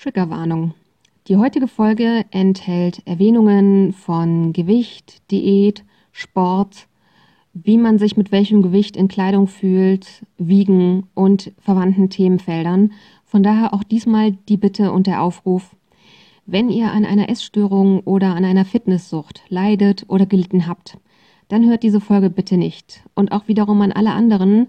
Triggerwarnung. 0.00 0.72
Die 1.28 1.36
heutige 1.36 1.68
Folge 1.68 2.24
enthält 2.30 3.02
Erwähnungen 3.06 3.92
von 3.92 4.54
Gewicht, 4.54 5.20
Diät, 5.30 5.84
Sport, 6.10 6.86
wie 7.52 7.76
man 7.76 7.98
sich 7.98 8.16
mit 8.16 8.32
welchem 8.32 8.62
Gewicht 8.62 8.96
in 8.96 9.08
Kleidung 9.08 9.46
fühlt, 9.46 10.24
Wiegen 10.38 11.06
und 11.12 11.52
verwandten 11.58 12.08
Themenfeldern. 12.08 12.92
Von 13.26 13.42
daher 13.42 13.74
auch 13.74 13.84
diesmal 13.84 14.32
die 14.48 14.56
Bitte 14.56 14.90
und 14.90 15.06
der 15.06 15.22
Aufruf, 15.22 15.76
wenn 16.46 16.70
ihr 16.70 16.90
an 16.92 17.04
einer 17.04 17.28
Essstörung 17.28 18.00
oder 18.00 18.34
an 18.34 18.46
einer 18.46 18.64
Fitnesssucht 18.64 19.42
leidet 19.50 20.06
oder 20.08 20.24
gelitten 20.24 20.66
habt, 20.66 20.96
dann 21.48 21.68
hört 21.68 21.82
diese 21.82 22.00
Folge 22.00 22.30
bitte 22.30 22.56
nicht. 22.56 23.02
Und 23.14 23.32
auch 23.32 23.48
wiederum 23.48 23.82
an 23.82 23.92
alle 23.92 24.12
anderen. 24.12 24.68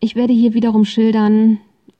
Ich 0.00 0.16
werde 0.16 0.32
hier 0.32 0.54
wiederum 0.54 0.86
schildern, 0.86 1.58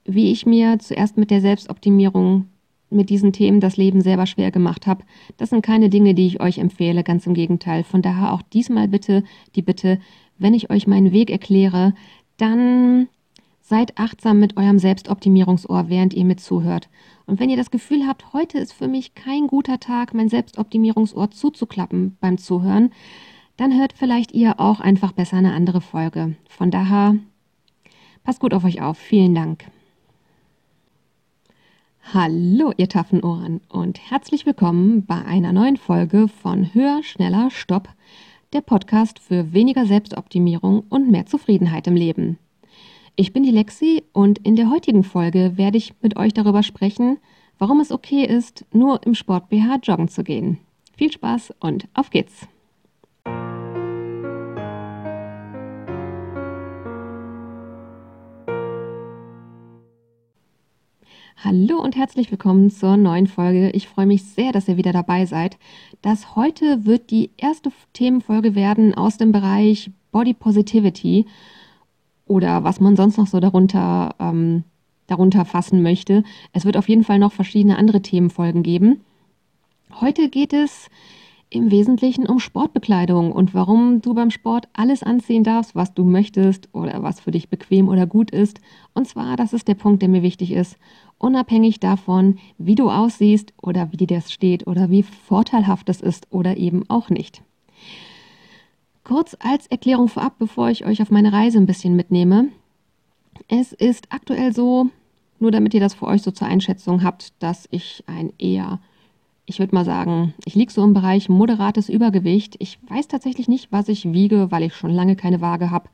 wie 0.08 0.32
ich 0.32 0.46
mir 0.46 0.78
zuerst 0.78 1.16
mit 1.16 1.30
der 1.30 1.40
Selbstoptimierung 1.40 2.46
mit 2.90 3.10
diesen 3.10 3.32
Themen 3.32 3.60
das 3.60 3.76
Leben 3.76 4.00
selber 4.00 4.26
schwer 4.26 4.50
gemacht 4.50 4.86
habe. 4.86 5.04
Das 5.36 5.50
sind 5.50 5.62
keine 5.62 5.90
Dinge, 5.90 6.14
die 6.14 6.26
ich 6.26 6.40
euch 6.40 6.58
empfehle, 6.58 7.04
ganz 7.04 7.26
im 7.26 7.34
Gegenteil. 7.34 7.84
Von 7.84 8.00
daher 8.00 8.32
auch 8.32 8.42
diesmal 8.42 8.88
bitte 8.88 9.24
die 9.54 9.62
Bitte, 9.62 10.00
wenn 10.38 10.54
ich 10.54 10.70
euch 10.70 10.86
meinen 10.86 11.12
Weg 11.12 11.30
erkläre, 11.30 11.94
dann 12.38 13.08
seid 13.60 13.98
achtsam 13.98 14.40
mit 14.40 14.56
eurem 14.56 14.78
Selbstoptimierungsohr, 14.78 15.90
während 15.90 16.14
ihr 16.14 16.24
mit 16.24 16.40
zuhört. 16.40 16.88
Und 17.26 17.38
wenn 17.38 17.50
ihr 17.50 17.58
das 17.58 17.70
Gefühl 17.70 18.06
habt, 18.06 18.32
heute 18.32 18.58
ist 18.58 18.72
für 18.72 18.88
mich 18.88 19.14
kein 19.14 19.46
guter 19.46 19.78
Tag, 19.78 20.14
mein 20.14 20.30
Selbstoptimierungsohr 20.30 21.30
zuzuklappen 21.30 22.16
beim 22.20 22.38
Zuhören, 22.38 22.90
dann 23.58 23.78
hört 23.78 23.92
vielleicht 23.92 24.32
ihr 24.32 24.58
auch 24.58 24.80
einfach 24.80 25.12
besser 25.12 25.36
eine 25.36 25.52
andere 25.52 25.82
Folge. 25.82 26.36
Von 26.48 26.70
daher, 26.70 27.16
passt 28.24 28.40
gut 28.40 28.54
auf 28.54 28.64
euch 28.64 28.80
auf. 28.80 28.96
Vielen 28.96 29.34
Dank. 29.34 29.66
Hallo, 32.14 32.72
ihr 32.78 32.88
taffen 32.88 33.22
Ohren 33.22 33.60
und 33.68 33.98
herzlich 34.10 34.46
willkommen 34.46 35.04
bei 35.04 35.22
einer 35.26 35.52
neuen 35.52 35.76
Folge 35.76 36.26
von 36.26 36.72
Höher, 36.72 37.02
Schneller, 37.02 37.50
Stopp, 37.50 37.90
der 38.54 38.62
Podcast 38.62 39.18
für 39.18 39.52
weniger 39.52 39.84
Selbstoptimierung 39.84 40.84
und 40.88 41.10
mehr 41.10 41.26
Zufriedenheit 41.26 41.86
im 41.86 41.96
Leben. 41.96 42.38
Ich 43.14 43.34
bin 43.34 43.42
die 43.42 43.50
Lexi 43.50 44.04
und 44.14 44.38
in 44.38 44.56
der 44.56 44.70
heutigen 44.70 45.04
Folge 45.04 45.58
werde 45.58 45.76
ich 45.76 45.92
mit 46.00 46.16
euch 46.16 46.32
darüber 46.32 46.62
sprechen, 46.62 47.18
warum 47.58 47.78
es 47.78 47.92
okay 47.92 48.24
ist, 48.24 48.64
nur 48.72 49.04
im 49.04 49.14
Sport 49.14 49.50
BH 49.50 49.80
joggen 49.82 50.08
zu 50.08 50.24
gehen. 50.24 50.60
Viel 50.96 51.12
Spaß 51.12 51.52
und 51.60 51.88
auf 51.92 52.08
geht's! 52.08 52.48
Hallo 61.44 61.80
und 61.80 61.94
herzlich 61.94 62.32
willkommen 62.32 62.68
zur 62.68 62.96
neuen 62.96 63.28
Folge. 63.28 63.70
Ich 63.70 63.86
freue 63.86 64.06
mich 64.06 64.24
sehr, 64.24 64.50
dass 64.50 64.66
ihr 64.66 64.76
wieder 64.76 64.92
dabei 64.92 65.24
seid. 65.24 65.56
Das 66.02 66.34
heute 66.34 66.84
wird 66.84 67.12
die 67.12 67.30
erste 67.36 67.70
Themenfolge 67.92 68.56
werden 68.56 68.92
aus 68.92 69.18
dem 69.18 69.30
Bereich 69.30 69.92
Body 70.10 70.34
Positivity 70.34 71.26
oder 72.26 72.64
was 72.64 72.80
man 72.80 72.96
sonst 72.96 73.18
noch 73.18 73.28
so 73.28 73.38
darunter, 73.38 74.16
ähm, 74.18 74.64
darunter 75.06 75.44
fassen 75.44 75.80
möchte. 75.80 76.24
Es 76.52 76.64
wird 76.64 76.76
auf 76.76 76.88
jeden 76.88 77.04
Fall 77.04 77.20
noch 77.20 77.30
verschiedene 77.30 77.78
andere 77.78 78.02
Themenfolgen 78.02 78.64
geben. 78.64 79.02
Heute 80.00 80.30
geht 80.30 80.52
es 80.52 80.90
im 81.50 81.70
Wesentlichen 81.70 82.26
um 82.26 82.40
Sportbekleidung 82.40 83.32
und 83.32 83.54
warum 83.54 84.02
du 84.02 84.12
beim 84.14 84.30
Sport 84.30 84.68
alles 84.74 85.02
anziehen 85.02 85.44
darfst, 85.44 85.74
was 85.74 85.94
du 85.94 86.04
möchtest 86.04 86.68
oder 86.74 87.02
was 87.02 87.20
für 87.20 87.30
dich 87.30 87.48
bequem 87.48 87.88
oder 87.88 88.06
gut 88.06 88.30
ist. 88.30 88.60
Und 88.94 89.08
zwar, 89.08 89.36
das 89.36 89.52
ist 89.52 89.66
der 89.66 89.74
Punkt, 89.74 90.02
der 90.02 90.08
mir 90.08 90.22
wichtig 90.22 90.52
ist, 90.52 90.76
unabhängig 91.16 91.80
davon, 91.80 92.38
wie 92.58 92.74
du 92.74 92.90
aussiehst 92.90 93.54
oder 93.62 93.90
wie 93.92 93.96
dir 93.96 94.06
das 94.06 94.32
steht 94.32 94.66
oder 94.66 94.90
wie 94.90 95.02
vorteilhaft 95.02 95.88
es 95.88 96.00
ist 96.00 96.26
oder 96.30 96.56
eben 96.56 96.84
auch 96.88 97.08
nicht. 97.08 97.42
Kurz 99.04 99.34
als 99.40 99.66
Erklärung 99.68 100.08
vorab, 100.08 100.38
bevor 100.38 100.68
ich 100.68 100.84
euch 100.84 101.00
auf 101.00 101.10
meine 101.10 101.32
Reise 101.32 101.58
ein 101.58 101.66
bisschen 101.66 101.96
mitnehme. 101.96 102.48
Es 103.48 103.72
ist 103.72 104.12
aktuell 104.12 104.52
so, 104.52 104.88
nur 105.38 105.50
damit 105.50 105.72
ihr 105.72 105.80
das 105.80 105.94
für 105.94 106.06
euch 106.06 106.20
so 106.20 106.30
zur 106.30 106.46
Einschätzung 106.46 107.02
habt, 107.02 107.32
dass 107.42 107.66
ich 107.70 108.04
ein 108.06 108.34
eher 108.38 108.80
ich 109.48 109.58
würde 109.58 109.74
mal 109.74 109.86
sagen, 109.86 110.34
ich 110.44 110.54
liege 110.54 110.70
so 110.70 110.84
im 110.84 110.92
Bereich 110.92 111.30
moderates 111.30 111.88
Übergewicht. 111.88 112.56
Ich 112.58 112.78
weiß 112.86 113.08
tatsächlich 113.08 113.48
nicht, 113.48 113.72
was 113.72 113.88
ich 113.88 114.12
wiege, 114.12 114.50
weil 114.50 114.62
ich 114.62 114.74
schon 114.74 114.90
lange 114.90 115.16
keine 115.16 115.40
Waage 115.40 115.70
habe. 115.70 115.88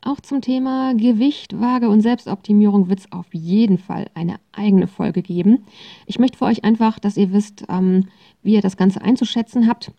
Auch 0.00 0.20
zum 0.20 0.40
Thema 0.40 0.94
Gewicht, 0.94 1.60
Waage 1.60 1.88
und 1.88 2.02
Selbstoptimierung 2.02 2.88
wird 2.88 3.00
es 3.00 3.10
auf 3.10 3.26
jeden 3.32 3.78
Fall 3.78 4.06
eine 4.14 4.36
eigene 4.52 4.86
Folge 4.86 5.22
geben. 5.22 5.64
Ich 6.06 6.20
möchte 6.20 6.38
für 6.38 6.44
euch 6.44 6.62
einfach, 6.62 7.00
dass 7.00 7.16
ihr 7.16 7.32
wisst, 7.32 7.64
ähm, 7.68 8.06
wie 8.44 8.54
ihr 8.54 8.60
das 8.60 8.76
Ganze 8.76 9.02
einzuschätzen 9.02 9.66
habt 9.66 9.90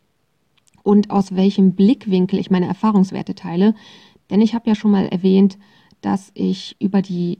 und 0.81 1.09
aus 1.09 1.35
welchem 1.35 1.73
Blickwinkel 1.73 2.39
ich 2.39 2.49
meine 2.49 2.67
Erfahrungswerte 2.67 3.35
teile. 3.35 3.75
Denn 4.29 4.39
ich 4.39 4.55
habe 4.55 4.69
ja 4.69 4.75
schon 4.75 4.91
mal 4.91 5.07
erwähnt, 5.07 5.57
dass 5.99 6.31
ich 6.33 6.77
über 6.79 7.01
die 7.01 7.39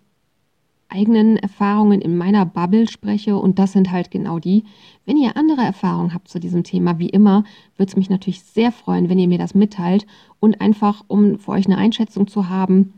eigenen 0.95 1.35
Erfahrungen 1.38 2.01
in 2.01 2.17
meiner 2.17 2.45
Bubble 2.45 2.88
spreche 2.88 3.38
und 3.38 3.59
das 3.59 3.73
sind 3.73 3.91
halt 3.91 4.11
genau 4.11 4.39
die. 4.39 4.63
Wenn 5.06 5.17
ihr 5.17 5.35
andere 5.35 5.61
Erfahrungen 5.61 6.13
habt 6.13 6.29
zu 6.29 6.39
diesem 6.39 6.63
Thema, 6.63 6.97
wie 6.97 7.09
immer, 7.09 7.44
würde 7.78 7.89
es 7.89 7.97
mich 7.97 8.09
natürlich 8.09 8.41
sehr 8.44 8.72
freuen, 8.72 9.09
wenn 9.09 9.19
ihr 9.19 9.28
mir 9.28 9.38
das 9.38 9.53
mitteilt 9.53 10.07
und 10.39 10.61
einfach, 10.61 11.03
um 11.07 11.38
für 11.38 11.51
euch 11.51 11.66
eine 11.66 11.78
Einschätzung 11.78 12.28
zu 12.28 12.50
haben, 12.50 12.94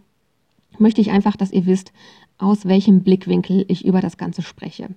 möchte 0.78 1.02
ich 1.02 1.09
einfach, 1.09 1.35
dass 1.35 1.52
ihr 1.52 1.66
wisst, 1.66 1.91
aus 2.38 2.68
welchem 2.68 3.02
Blickwinkel 3.02 3.66
ich 3.68 3.84
über 3.84 4.00
das 4.00 4.18
Ganze 4.18 4.44
spreche. 4.44 4.90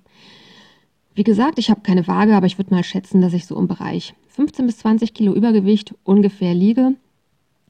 Wie 1.15 1.25
gesagt, 1.25 1.59
ich 1.59 1.71
habe 1.71 1.81
keine 1.81 2.07
Waage, 2.07 2.37
aber 2.37 2.47
ich 2.47 2.59
würde 2.59 2.75
mal 2.75 2.85
schätzen, 2.85 3.23
dass 3.23 3.33
ich 3.33 3.47
so 3.47 3.57
im 3.59 3.67
Bereich 3.67 4.15
15 4.29 4.67
bis 4.67 4.79
20 4.79 5.15
Kilo 5.15 5.35
Übergewicht 5.35 5.95
ungefähr 6.05 6.55
liege. 6.55 6.95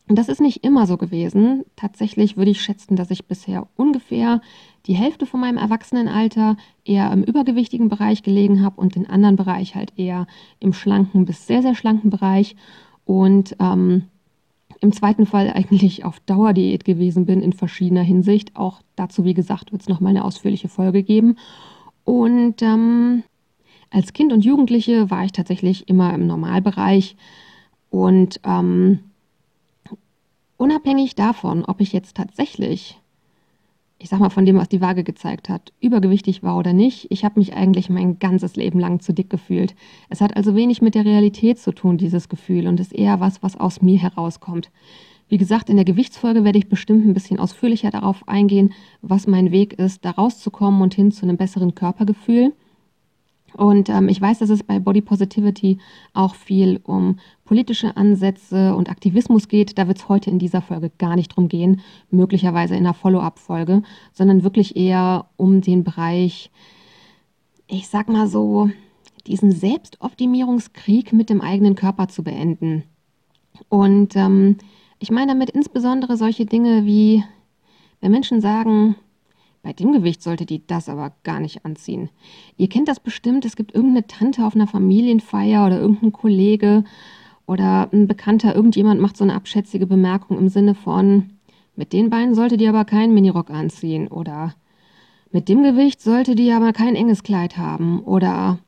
Und 0.09 0.17
das 0.17 0.29
ist 0.29 0.41
nicht 0.41 0.65
immer 0.65 0.89
so 0.89 0.97
gewesen. 0.97 1.65
Tatsächlich 1.77 2.37
würde 2.37 2.51
ich 2.51 2.61
schätzen, 2.61 2.97
dass 2.97 3.13
ich 3.13 3.27
bisher 3.27 3.69
ungefähr 3.77 4.41
die 4.87 4.95
Hälfte 4.95 5.27
von 5.27 5.41
meinem 5.41 5.59
Erwachsenenalter 5.59 6.57
eher 6.85 7.13
im 7.13 7.23
übergewichtigen 7.23 7.89
Bereich 7.89 8.23
gelegen 8.23 8.63
habe 8.63 8.81
und 8.81 8.95
den 8.95 9.09
anderen 9.09 9.37
Bereich 9.37 9.75
halt 9.75 9.93
eher 9.97 10.27
im 10.59 10.73
schlanken 10.73 11.25
bis 11.25 11.47
sehr, 11.47 11.63
sehr 11.63 11.75
schlanken 11.75 12.11
Bereich. 12.11 12.57
Und 13.05 13.57
ähm, 13.61 14.05
im 14.81 14.93
zweiten 14.93 15.27
Fall 15.27 15.51
eigentlich 15.51 16.05
auf 16.05 16.21
Dauerdiät 16.21 16.85
gewesen 16.85 17.27
bin 17.27 17.43
in 17.43 17.53
verschiedener 17.53 18.03
Hinsicht. 18.03 18.57
Auch 18.57 18.81
dazu, 18.97 19.25
wie 19.25 19.35
gesagt, 19.35 19.73
wird 19.73 19.83
es 19.83 19.89
nochmal 19.89 20.11
eine 20.11 20.25
ausführliche 20.25 20.69
Folge 20.69 21.03
geben. 21.03 21.37
Und 22.05 22.63
ähm, 22.63 23.23
als 23.91 24.13
Kind 24.13 24.33
und 24.33 24.45
Jugendliche 24.45 25.11
war 25.11 25.25
ich 25.25 25.33
tatsächlich 25.33 25.89
immer 25.89 26.15
im 26.15 26.27
Normalbereich 26.27 27.17
und 27.91 28.41
ähm, 28.45 29.01
Unabhängig 30.61 31.15
davon, 31.15 31.65
ob 31.65 31.81
ich 31.81 31.95
jetzt 31.95 32.19
tatsächlich, 32.19 33.00
ich 34.01 34.09
sag 34.09 34.19
mal 34.19 34.31
von 34.31 34.47
dem, 34.47 34.57
was 34.57 34.71
die 34.71 34.81
Waage 34.81 35.05
gezeigt 35.05 35.51
hat, 35.51 35.73
übergewichtig 35.81 36.43
war 36.43 36.57
oder 36.57 36.73
nicht, 36.73 37.07
ich 37.11 37.23
habe 37.23 37.39
mich 37.39 37.55
eigentlich 37.55 37.91
mein 37.91 38.19
ganzes 38.19 38.57
Leben 38.57 38.81
lang 38.81 39.01
zu 39.01 39.13
dick 39.13 39.29
gefühlt. 39.29 39.75
Es 40.09 40.23
hat 40.23 40.37
also 40.37 40.57
wenig 40.57 40.81
mit 40.81 40.95
der 40.95 41.05
Realität 41.05 41.59
zu 41.59 41.71
tun, 41.73 41.99
dieses 41.99 42.31
Gefühl, 42.31 42.67
und 42.67 42.81
ist 42.81 42.95
eher 42.95 43.21
was, 43.21 43.43
was 43.43 43.61
aus 43.61 43.83
mir 43.83 43.99
herauskommt. 43.99 44.71
Wie 45.29 45.37
gesagt, 45.37 45.69
in 45.69 45.77
der 45.77 45.85
Gewichtsfolge 45.85 46.45
werde 46.45 46.59
ich 46.59 46.71
bestimmt 46.71 47.07
ein 47.07 47.13
bisschen 47.13 47.39
ausführlicher 47.39 47.91
darauf 47.91 48.27
eingehen, 48.27 48.73
was 49.03 49.27
mein 49.27 49.53
Weg 49.53 49.75
ist, 49.75 50.05
da 50.05 50.13
rauszukommen 50.13 50.81
und 50.81 50.95
hin 50.95 51.13
zu 51.13 51.25
einem 51.25 51.37
besseren 51.37 51.75
Körpergefühl. 51.75 52.55
Und 53.55 53.89
ähm, 53.89 54.09
ich 54.09 54.21
weiß, 54.21 54.39
dass 54.39 54.51
es 54.51 54.63
bei 54.63 54.79
Body 54.79 55.01
Positivity 55.01 55.79
auch 56.13 56.35
viel 56.35 56.81
um 56.85 57.19
politische 57.45 57.97
Ansätze 57.97 58.75
und 58.75 58.91
Aktivismus 58.91 59.49
geht. 59.49 59.77
Da 59.79 59.89
wird 59.89 59.99
es 59.99 60.09
heute 60.09 60.31
in 60.31 60.39
dieser 60.39 60.63
Folge 60.63 60.91
gar 60.99 61.17
nicht 61.17 61.37
drum 61.37 61.49
gehen, 61.49 61.81
möglicherweise 62.11 62.75
in 62.75 62.85
einer 62.85 62.95
Follow-up-Folge, 62.95 63.83
sondern 64.13 64.45
wirklich 64.45 64.77
eher 64.77 65.27
um 65.37 65.61
den 65.61 65.85
Bereich, 65.85 66.51
ich 67.67 67.89
sag 67.89 68.09
mal 68.09 68.29
so, 68.29 68.71
diesen 69.27 69.53
Selbstoptimierungskrieg 69.53 71.13
mit 71.13 71.31
dem 71.31 71.41
eigenen 71.41 71.75
Körper 71.75 72.09
zu 72.09 72.23
beenden. 72.23 72.85
Und 73.69 74.17
ähm, 74.17 74.57
ich 74.99 75.11
meine 75.11 75.33
damit 75.33 75.51
insbesondere 75.51 76.17
solche 76.17 76.47
Dinge 76.47 76.87
wie, 76.87 77.25
wenn 78.01 78.13
Menschen 78.13 78.41
sagen, 78.41 78.97
bei 79.63 79.73
dem 79.73 79.93
Gewicht 79.93 80.23
sollte 80.23 80.47
die 80.47 80.67
das 80.67 80.89
aber 80.89 81.13
gar 81.23 81.41
nicht 81.41 81.65
anziehen. 81.65 82.09
Ihr 82.57 82.69
kennt 82.69 82.89
das 82.89 83.01
bestimmt, 83.01 83.45
es 83.45 83.57
gibt 83.57 83.75
irgendeine 83.75 84.07
Tante 84.07 84.45
auf 84.45 84.55
einer 84.55 84.67
Familienfeier 84.67 85.67
oder 85.67 85.79
irgendein 85.79 86.13
Kollege 86.13 86.85
oder 87.47 87.89
ein 87.93 88.07
Bekannter, 88.07 88.55
irgendjemand 88.55 89.01
macht 89.01 89.17
so 89.17 89.25
eine 89.25 89.35
abschätzige 89.35 89.87
Bemerkung 89.87 90.39
im 90.39 90.49
Sinne 90.49 90.75
von, 90.75 91.31
mit 91.77 91.93
den 91.93 92.11
Beinen 92.11 92.35
sollte 92.35 92.57
die 92.57 92.69
aber 92.69 92.85
keinen 92.85 93.15
Minirock 93.15 93.51
anziehen 93.51 94.09
oder 94.09 94.55
mit 95.33 95.49
dem 95.49 95.63
Gewicht 95.63 96.01
sollte 96.01 96.35
die 96.35 96.53
aber 96.53 96.73
kein 96.73 96.97
enges 96.97 97.23
Kleid 97.23 97.57
haben 97.57 98.01
oder 98.01 98.59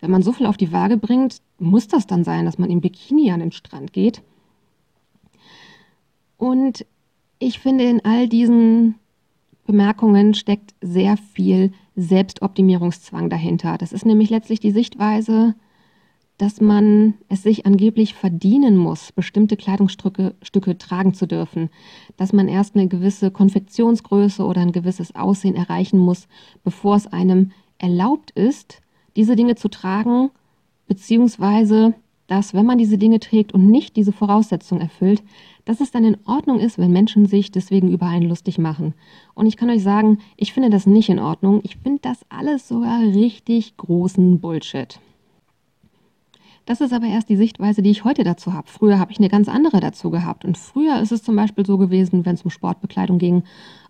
wenn 0.00 0.10
man 0.10 0.22
so 0.22 0.32
viel 0.32 0.46
auf 0.46 0.56
die 0.56 0.72
Waage 0.72 0.96
bringt, 0.96 1.40
muss 1.58 1.86
das 1.86 2.06
dann 2.06 2.24
sein, 2.24 2.44
dass 2.44 2.58
man 2.58 2.70
im 2.70 2.80
Bikini 2.80 3.30
an 3.30 3.40
den 3.40 3.52
Strand 3.52 3.92
geht. 3.92 4.22
Und 6.36 6.84
ich 7.38 7.60
finde 7.60 7.84
in 7.84 8.04
all 8.04 8.28
diesen 8.28 8.96
Bemerkungen 9.64 10.34
steckt 10.34 10.74
sehr 10.80 11.16
viel 11.16 11.72
Selbstoptimierungszwang 11.96 13.30
dahinter. 13.30 13.78
Das 13.78 13.92
ist 13.92 14.04
nämlich 14.04 14.30
letztlich 14.30 14.60
die 14.60 14.70
Sichtweise, 14.70 15.54
dass 16.38 16.60
man 16.60 17.14
es 17.28 17.42
sich 17.42 17.66
angeblich 17.66 18.14
verdienen 18.14 18.76
muss, 18.76 19.12
bestimmte 19.12 19.56
Kleidungsstücke 19.56 20.34
Stücke 20.42 20.76
tragen 20.78 21.14
zu 21.14 21.26
dürfen, 21.26 21.70
dass 22.16 22.32
man 22.32 22.48
erst 22.48 22.74
eine 22.74 22.88
gewisse 22.88 23.30
Konfektionsgröße 23.30 24.44
oder 24.44 24.62
ein 24.62 24.72
gewisses 24.72 25.14
Aussehen 25.14 25.54
erreichen 25.54 25.98
muss, 25.98 26.26
bevor 26.64 26.96
es 26.96 27.06
einem 27.06 27.52
erlaubt 27.78 28.32
ist, 28.32 28.80
diese 29.14 29.36
Dinge 29.36 29.54
zu 29.54 29.68
tragen, 29.68 30.30
beziehungsweise 30.88 31.94
dass, 32.32 32.54
wenn 32.54 32.64
man 32.64 32.78
diese 32.78 32.96
Dinge 32.96 33.20
trägt 33.20 33.52
und 33.52 33.70
nicht 33.70 33.94
diese 33.94 34.10
Voraussetzung 34.10 34.80
erfüllt, 34.80 35.22
dass 35.66 35.82
es 35.82 35.90
dann 35.90 36.02
in 36.02 36.16
Ordnung 36.24 36.60
ist, 36.60 36.78
wenn 36.78 36.90
Menschen 36.90 37.26
sich 37.26 37.50
deswegen 37.50 37.92
über 37.92 38.06
einen 38.06 38.26
lustig 38.26 38.56
machen. 38.56 38.94
Und 39.34 39.44
ich 39.44 39.58
kann 39.58 39.68
euch 39.68 39.82
sagen, 39.82 40.16
ich 40.38 40.54
finde 40.54 40.70
das 40.70 40.86
nicht 40.86 41.10
in 41.10 41.18
Ordnung. 41.18 41.60
Ich 41.62 41.76
finde 41.76 41.98
das 42.00 42.24
alles 42.30 42.66
sogar 42.66 43.00
richtig 43.00 43.76
großen 43.76 44.40
Bullshit. 44.40 44.98
Das 46.64 46.80
ist 46.80 46.94
aber 46.94 47.06
erst 47.06 47.28
die 47.28 47.36
Sichtweise, 47.36 47.82
die 47.82 47.90
ich 47.90 48.04
heute 48.04 48.24
dazu 48.24 48.54
habe. 48.54 48.66
Früher 48.66 48.98
habe 48.98 49.12
ich 49.12 49.18
eine 49.18 49.28
ganz 49.28 49.50
andere 49.50 49.80
dazu 49.80 50.08
gehabt. 50.08 50.46
Und 50.46 50.56
früher 50.56 51.00
ist 51.00 51.12
es 51.12 51.22
zum 51.22 51.36
Beispiel 51.36 51.66
so 51.66 51.76
gewesen, 51.76 52.24
wenn 52.24 52.36
es 52.36 52.42
um 52.44 52.50
Sportbekleidung 52.50 53.18
ging. 53.18 53.42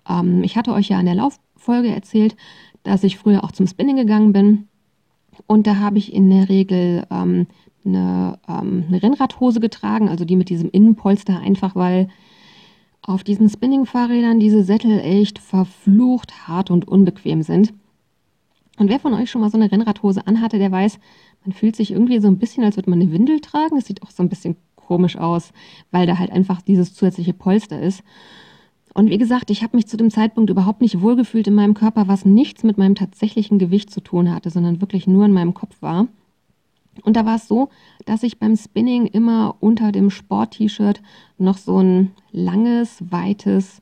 Ähm, 0.09 0.43
ich 0.43 0.57
hatte 0.57 0.73
euch 0.73 0.89
ja 0.89 0.99
in 0.99 1.07
der 1.07 1.15
Lauffolge 1.15 1.95
erzählt, 1.95 2.35
dass 2.83 3.05
ich 3.05 3.19
früher 3.19 3.45
auch 3.45 3.53
zum 3.53 3.69
Spinning 3.69 3.95
gegangen 3.95 4.33
bin. 4.33 4.67
Und 5.47 5.67
da 5.67 5.77
habe 5.77 5.99
ich 5.99 6.13
in 6.13 6.31
der 6.31 6.49
Regel 6.49 7.07
ähm, 7.11 7.47
eine, 7.85 8.39
ähm, 8.49 8.85
eine 8.89 9.03
Rennradhose 9.03 9.61
getragen, 9.61 10.09
also 10.09 10.25
die 10.25 10.37
mit 10.37 10.49
diesem 10.49 10.71
Innenpolster, 10.71 11.41
einfach 11.41 11.75
weil 11.75 12.09
auf 13.03 13.25
diesen 13.25 13.49
Spinning-Fahrrädern 13.49 14.39
diese 14.39 14.63
Sättel 14.63 15.01
echt 15.01 15.39
verflucht 15.39 16.47
hart 16.47 16.71
und 16.71 16.87
unbequem 16.87 17.43
sind. 17.43 17.75
Und 18.79 18.89
wer 18.89 19.01
von 19.01 19.15
euch 19.15 19.31
schon 19.31 19.41
mal 19.41 19.51
so 19.51 19.59
eine 19.59 19.71
Rennradhose 19.71 20.27
anhatte, 20.27 20.59
der 20.59 20.71
weiß, 20.71 20.99
man 21.45 21.53
fühlt 21.53 21.77
sich 21.77 21.91
irgendwie 21.91 22.21
so 22.21 22.29
ein 22.29 22.39
bisschen, 22.39 22.65
als 22.65 22.77
würde 22.77 22.91
man 22.91 23.01
eine 23.01 23.13
Windel 23.13 23.41
tragen. 23.41 23.77
Es 23.77 23.87
sieht 23.87 24.03
auch 24.03 24.11
so 24.11 24.23
ein 24.23 24.29
bisschen 24.29 24.57
komisch 24.77 25.17
aus, 25.17 25.53
weil 25.91 26.07
da 26.07 26.19
halt 26.19 26.31
einfach 26.31 26.63
dieses 26.63 26.95
zusätzliche 26.95 27.33
Polster 27.33 27.81
ist. 27.81 28.03
Und 28.95 29.09
wie 29.09 29.19
gesagt, 29.19 29.51
ich 29.51 29.63
habe 29.63 29.77
mich 29.77 29.87
zu 29.87 29.97
dem 29.97 30.11
Zeitpunkt 30.11 30.51
überhaupt 30.51 30.83
nicht 30.83 31.01
wohlgefühlt 31.01 31.47
in 31.47 31.55
meinem 31.55 31.75
Körper, 31.75 32.09
was 32.09 32.25
nichts 32.25 32.63
mit 32.63 32.77
meinem 32.77 32.95
tatsächlichen 32.95 33.59
Gewicht 33.59 33.91
zu 33.91 34.01
tun 34.01 34.31
hatte, 34.31 34.51
sondern 34.51 34.81
wirklich 34.81 35.07
nur 35.07 35.25
in 35.25 35.33
meinem 35.33 35.55
Kopf 35.55 35.81
war. 35.81 36.09
Und 37.03 37.17
da 37.17 37.25
war 37.25 37.37
es 37.37 37.49
so, 37.49 37.71
dass 38.05 38.23
ich 38.23 38.39
beim 38.39 38.55
Spinning 38.55 39.07
immer 39.07 39.57
unter 39.61 39.93
dem 39.93 40.11
Sport-T-Shirt 40.11 41.01
noch 41.39 41.57
so 41.57 41.79
ein 41.79 42.13
langes, 42.33 43.03
weites 43.11 43.81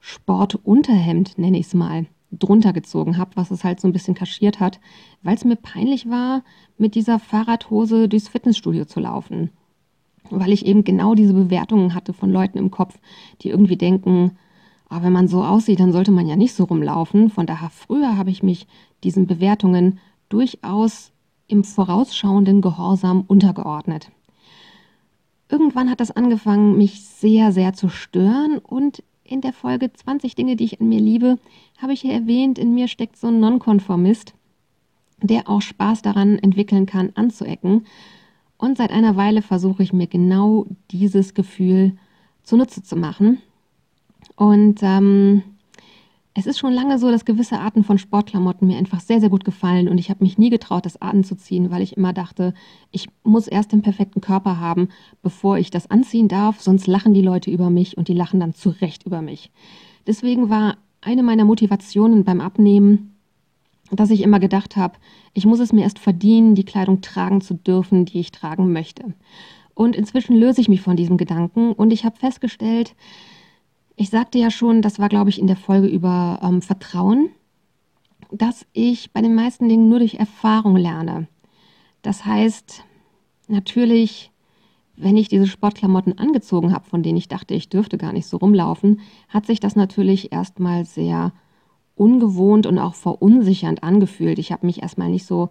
Sportunterhemd, 0.00 1.36
nenne 1.36 1.58
ich 1.58 1.66
es 1.66 1.74
mal, 1.74 2.06
drunter 2.32 2.72
gezogen 2.72 3.18
habe, 3.18 3.32
was 3.34 3.50
es 3.50 3.62
halt 3.62 3.80
so 3.80 3.88
ein 3.88 3.92
bisschen 3.92 4.14
kaschiert 4.14 4.58
hat, 4.58 4.80
weil 5.22 5.34
es 5.34 5.44
mir 5.44 5.56
peinlich 5.56 6.08
war, 6.08 6.42
mit 6.78 6.94
dieser 6.94 7.18
Fahrradhose 7.18 8.08
durchs 8.08 8.28
Fitnessstudio 8.28 8.86
zu 8.86 9.00
laufen. 9.00 9.50
Weil 10.30 10.52
ich 10.52 10.66
eben 10.66 10.82
genau 10.82 11.14
diese 11.14 11.34
Bewertungen 11.34 11.94
hatte 11.94 12.12
von 12.12 12.30
Leuten 12.30 12.58
im 12.58 12.70
Kopf, 12.70 12.98
die 13.42 13.50
irgendwie 13.50 13.76
denken, 13.76 14.32
aber 14.88 15.04
wenn 15.04 15.12
man 15.12 15.28
so 15.28 15.42
aussieht, 15.44 15.80
dann 15.80 15.92
sollte 15.92 16.12
man 16.12 16.26
ja 16.26 16.36
nicht 16.36 16.54
so 16.54 16.64
rumlaufen. 16.64 17.30
Von 17.30 17.46
daher 17.46 17.70
früher 17.70 18.16
habe 18.16 18.30
ich 18.30 18.42
mich 18.42 18.66
diesen 19.02 19.26
Bewertungen 19.26 19.98
durchaus 20.28 21.12
im 21.48 21.64
vorausschauenden 21.64 22.60
Gehorsam 22.60 23.24
untergeordnet. 23.26 24.10
Irgendwann 25.48 25.90
hat 25.90 26.00
das 26.00 26.10
angefangen, 26.10 26.76
mich 26.76 27.04
sehr, 27.04 27.52
sehr 27.52 27.72
zu 27.72 27.88
stören 27.88 28.58
und 28.58 29.02
in 29.22 29.40
der 29.40 29.52
Folge 29.52 29.92
20 29.92 30.34
Dinge, 30.34 30.56
die 30.56 30.64
ich 30.64 30.80
in 30.80 30.88
mir 30.88 31.00
liebe, 31.00 31.38
habe 31.78 31.92
ich 31.92 32.00
hier 32.00 32.12
erwähnt, 32.12 32.58
in 32.58 32.74
mir 32.74 32.88
steckt 32.88 33.16
so 33.16 33.28
ein 33.28 33.40
Nonkonformist, 33.40 34.34
der 35.20 35.48
auch 35.48 35.62
Spaß 35.62 36.02
daran 36.02 36.38
entwickeln 36.38 36.86
kann, 36.86 37.10
anzuecken. 37.14 37.86
Und 38.56 38.78
seit 38.78 38.90
einer 38.90 39.16
Weile 39.16 39.42
versuche 39.42 39.82
ich 39.82 39.92
mir 39.92 40.06
genau 40.06 40.66
dieses 40.90 41.34
Gefühl 41.34 41.96
zunutze 42.42 42.82
zu 42.82 42.96
machen. 42.96 43.42
Und 44.34 44.80
ähm, 44.82 45.42
es 46.38 46.46
ist 46.46 46.58
schon 46.58 46.74
lange 46.74 46.98
so, 46.98 47.10
dass 47.10 47.24
gewisse 47.24 47.58
Arten 47.58 47.82
von 47.82 47.96
Sportklamotten 47.96 48.68
mir 48.68 48.76
einfach 48.76 49.00
sehr, 49.00 49.20
sehr 49.20 49.30
gut 49.30 49.44
gefallen 49.44 49.88
und 49.88 49.96
ich 49.96 50.10
habe 50.10 50.22
mich 50.22 50.36
nie 50.36 50.50
getraut, 50.50 50.84
das 50.84 51.00
anzuziehen, 51.00 51.70
weil 51.70 51.80
ich 51.80 51.96
immer 51.96 52.12
dachte, 52.12 52.52
ich 52.90 53.08
muss 53.24 53.48
erst 53.48 53.72
den 53.72 53.80
perfekten 53.80 54.20
Körper 54.20 54.60
haben, 54.60 54.90
bevor 55.22 55.56
ich 55.56 55.70
das 55.70 55.90
anziehen 55.90 56.28
darf, 56.28 56.60
sonst 56.60 56.86
lachen 56.86 57.14
die 57.14 57.22
Leute 57.22 57.50
über 57.50 57.70
mich 57.70 57.96
und 57.96 58.08
die 58.08 58.12
lachen 58.12 58.38
dann 58.38 58.52
zu 58.52 58.68
Recht 58.68 59.06
über 59.06 59.22
mich. 59.22 59.50
Deswegen 60.06 60.50
war 60.50 60.76
eine 61.00 61.22
meiner 61.22 61.46
Motivationen 61.46 62.24
beim 62.24 62.42
Abnehmen, 62.42 63.16
dass 63.90 64.10
ich 64.10 64.20
immer 64.20 64.38
gedacht 64.38 64.76
habe, 64.76 64.98
ich 65.32 65.46
muss 65.46 65.60
es 65.60 65.72
mir 65.72 65.84
erst 65.84 65.98
verdienen, 65.98 66.54
die 66.54 66.64
Kleidung 66.64 67.00
tragen 67.00 67.40
zu 67.40 67.54
dürfen, 67.54 68.04
die 68.04 68.20
ich 68.20 68.30
tragen 68.30 68.72
möchte. 68.72 69.14
Und 69.72 69.96
inzwischen 69.96 70.36
löse 70.36 70.60
ich 70.60 70.68
mich 70.68 70.82
von 70.82 70.96
diesem 70.96 71.16
Gedanken 71.16 71.72
und 71.72 71.92
ich 71.92 72.04
habe 72.04 72.16
festgestellt, 72.16 72.94
ich 73.96 74.10
sagte 74.10 74.38
ja 74.38 74.50
schon, 74.50 74.82
das 74.82 74.98
war, 74.98 75.08
glaube 75.08 75.30
ich, 75.30 75.38
in 75.40 75.46
der 75.46 75.56
Folge 75.56 75.86
über 75.86 76.38
ähm, 76.42 76.60
Vertrauen, 76.60 77.30
dass 78.30 78.66
ich 78.72 79.12
bei 79.12 79.22
den 79.22 79.34
meisten 79.34 79.68
Dingen 79.68 79.88
nur 79.88 80.00
durch 80.00 80.14
Erfahrung 80.14 80.76
lerne. 80.76 81.28
Das 82.02 82.24
heißt, 82.26 82.84
natürlich, 83.48 84.30
wenn 84.96 85.16
ich 85.16 85.28
diese 85.28 85.46
Sportklamotten 85.46 86.18
angezogen 86.18 86.72
habe, 86.72 86.88
von 86.88 87.02
denen 87.02 87.16
ich 87.16 87.28
dachte, 87.28 87.54
ich 87.54 87.68
dürfte 87.68 87.96
gar 87.98 88.12
nicht 88.12 88.26
so 88.26 88.36
rumlaufen, 88.36 89.00
hat 89.28 89.46
sich 89.46 89.60
das 89.60 89.76
natürlich 89.76 90.32
erstmal 90.32 90.84
sehr 90.84 91.32
ungewohnt 91.94 92.66
und 92.66 92.78
auch 92.78 92.94
verunsichernd 92.94 93.82
angefühlt. 93.82 94.38
Ich 94.38 94.52
habe 94.52 94.66
mich 94.66 94.82
erstmal 94.82 95.08
nicht 95.08 95.24
so, 95.24 95.48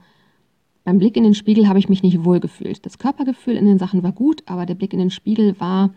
beim 0.83 0.99
Blick 0.99 1.17
in 1.17 1.23
den 1.23 1.33
Spiegel 1.33 1.67
habe 1.67 1.79
ich 1.79 1.89
mich 1.89 2.03
nicht 2.03 2.23
wohl 2.23 2.39
gefühlt. 2.39 2.85
Das 2.85 2.99
Körpergefühl 2.99 3.55
in 3.55 3.65
den 3.65 3.79
Sachen 3.79 4.03
war 4.03 4.11
gut, 4.11 4.43
aber 4.45 4.67
der 4.67 4.75
Blick 4.75 4.93
in 4.93 4.99
den 4.99 5.09
Spiegel 5.09 5.59
war 5.59 5.89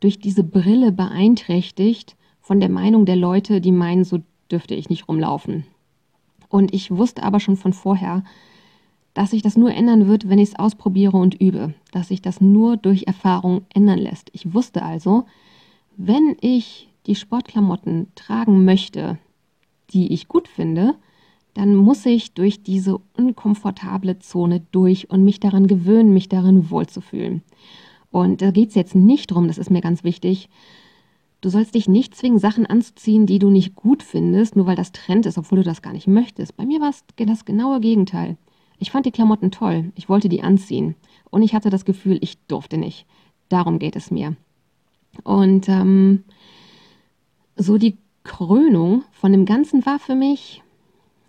durch 0.00 0.18
diese 0.18 0.44
Brille 0.44 0.92
beeinträchtigt 0.92 2.16
von 2.40 2.60
der 2.60 2.68
Meinung 2.68 3.06
der 3.06 3.16
Leute, 3.16 3.60
die 3.60 3.72
meinen, 3.72 4.04
so 4.04 4.20
dürfte 4.50 4.74
ich 4.74 4.88
nicht 4.88 5.08
rumlaufen. 5.08 5.64
Und 6.48 6.72
ich 6.72 6.90
wusste 6.90 7.22
aber 7.22 7.40
schon 7.40 7.56
von 7.56 7.72
vorher, 7.72 8.22
dass 9.14 9.30
sich 9.30 9.42
das 9.42 9.56
nur 9.56 9.72
ändern 9.72 10.08
wird, 10.08 10.28
wenn 10.28 10.38
ich 10.38 10.50
es 10.50 10.58
ausprobiere 10.58 11.16
und 11.16 11.40
übe, 11.40 11.74
dass 11.90 12.08
sich 12.08 12.20
das 12.20 12.40
nur 12.40 12.76
durch 12.76 13.04
Erfahrung 13.06 13.62
ändern 13.72 13.98
lässt. 13.98 14.28
Ich 14.32 14.52
wusste 14.52 14.82
also, 14.82 15.24
wenn 15.96 16.36
ich 16.40 16.88
die 17.06 17.14
Sportklamotten 17.14 18.08
tragen 18.14 18.64
möchte, 18.64 19.18
die 19.90 20.12
ich 20.12 20.28
gut 20.28 20.48
finde, 20.48 20.94
dann 21.54 21.74
muss 21.74 22.04
ich 22.04 22.34
durch 22.34 22.62
diese 22.62 22.98
unkomfortable 23.16 24.18
Zone 24.18 24.60
durch 24.72 25.08
und 25.10 25.24
mich 25.24 25.40
daran 25.40 25.66
gewöhnen, 25.66 26.12
mich 26.12 26.28
darin 26.28 26.70
wohlzufühlen. 26.70 27.42
Und 28.10 28.42
da 28.42 28.50
geht 28.50 28.70
es 28.70 28.74
jetzt 28.74 28.94
nicht 28.94 29.30
drum, 29.30 29.48
das 29.48 29.58
ist 29.58 29.70
mir 29.70 29.80
ganz 29.80 30.04
wichtig. 30.04 30.48
Du 31.40 31.50
sollst 31.50 31.74
dich 31.74 31.88
nicht 31.88 32.14
zwingen, 32.14 32.38
Sachen 32.38 32.66
anzuziehen, 32.66 33.26
die 33.26 33.38
du 33.38 33.50
nicht 33.50 33.76
gut 33.76 34.02
findest, 34.02 34.56
nur 34.56 34.66
weil 34.66 34.76
das 34.76 34.92
Trend 34.92 35.26
ist, 35.26 35.38
obwohl 35.38 35.58
du 35.58 35.64
das 35.64 35.82
gar 35.82 35.92
nicht 35.92 36.06
möchtest. 36.06 36.56
Bei 36.56 36.64
mir 36.64 36.80
war 36.80 36.90
es 36.90 37.04
das 37.16 37.44
genaue 37.44 37.80
Gegenteil. 37.80 38.36
Ich 38.78 38.90
fand 38.90 39.06
die 39.06 39.10
Klamotten 39.12 39.50
toll, 39.50 39.92
ich 39.94 40.08
wollte 40.08 40.28
die 40.28 40.42
anziehen 40.42 40.96
und 41.30 41.42
ich 41.42 41.54
hatte 41.54 41.70
das 41.70 41.84
Gefühl, 41.84 42.18
ich 42.20 42.38
durfte 42.46 42.78
nicht. 42.78 43.06
Darum 43.48 43.78
geht 43.78 43.96
es 43.96 44.10
mir. 44.10 44.36
Und 45.24 45.68
ähm, 45.68 46.24
so 47.56 47.78
die 47.78 47.96
Krönung 48.22 49.04
von 49.12 49.32
dem 49.32 49.44
Ganzen 49.44 49.86
war 49.86 49.98
für 49.98 50.14
mich, 50.14 50.62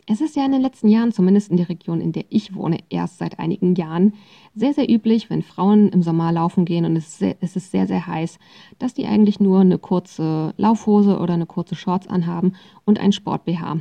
es 0.10 0.22
ist 0.22 0.38
ja 0.38 0.46
in 0.46 0.54
den 0.54 0.62
letzten 0.62 0.88
Jahren, 0.88 1.12
zumindest 1.12 1.52
in 1.52 1.58
der 1.58 1.68
Region, 1.68 2.00
in 2.00 2.14
der 2.14 2.24
ich 2.30 2.56
wohne, 2.56 2.78
erst 2.90 3.18
seit 3.18 3.40
einigen 3.40 3.76
Jahren 3.76 4.14
sehr, 4.56 4.74
sehr 4.74 4.90
üblich, 4.90 5.30
wenn 5.30 5.44
Frauen 5.44 5.90
im 5.90 6.02
Sommer 6.02 6.32
laufen 6.32 6.64
gehen 6.64 6.86
und 6.86 6.96
es 6.96 7.22
ist, 7.22 7.72
sehr, 7.72 7.88
sehr 7.88 8.08
heiß, 8.08 8.40
dass 8.80 8.94
die 8.94 9.06
eigentlich 9.06 9.42
nur 9.42 9.60
eine 9.60 9.78
kurze 9.78 10.54
Laufhose 10.56 11.20
oder 11.20 11.34
eine 11.34 11.46
kurze 11.46 11.76
Shorts 11.76 12.08
anhaben 12.08 12.54
und 12.86 13.00
ein 13.00 13.12
Sport-BH. 13.12 13.80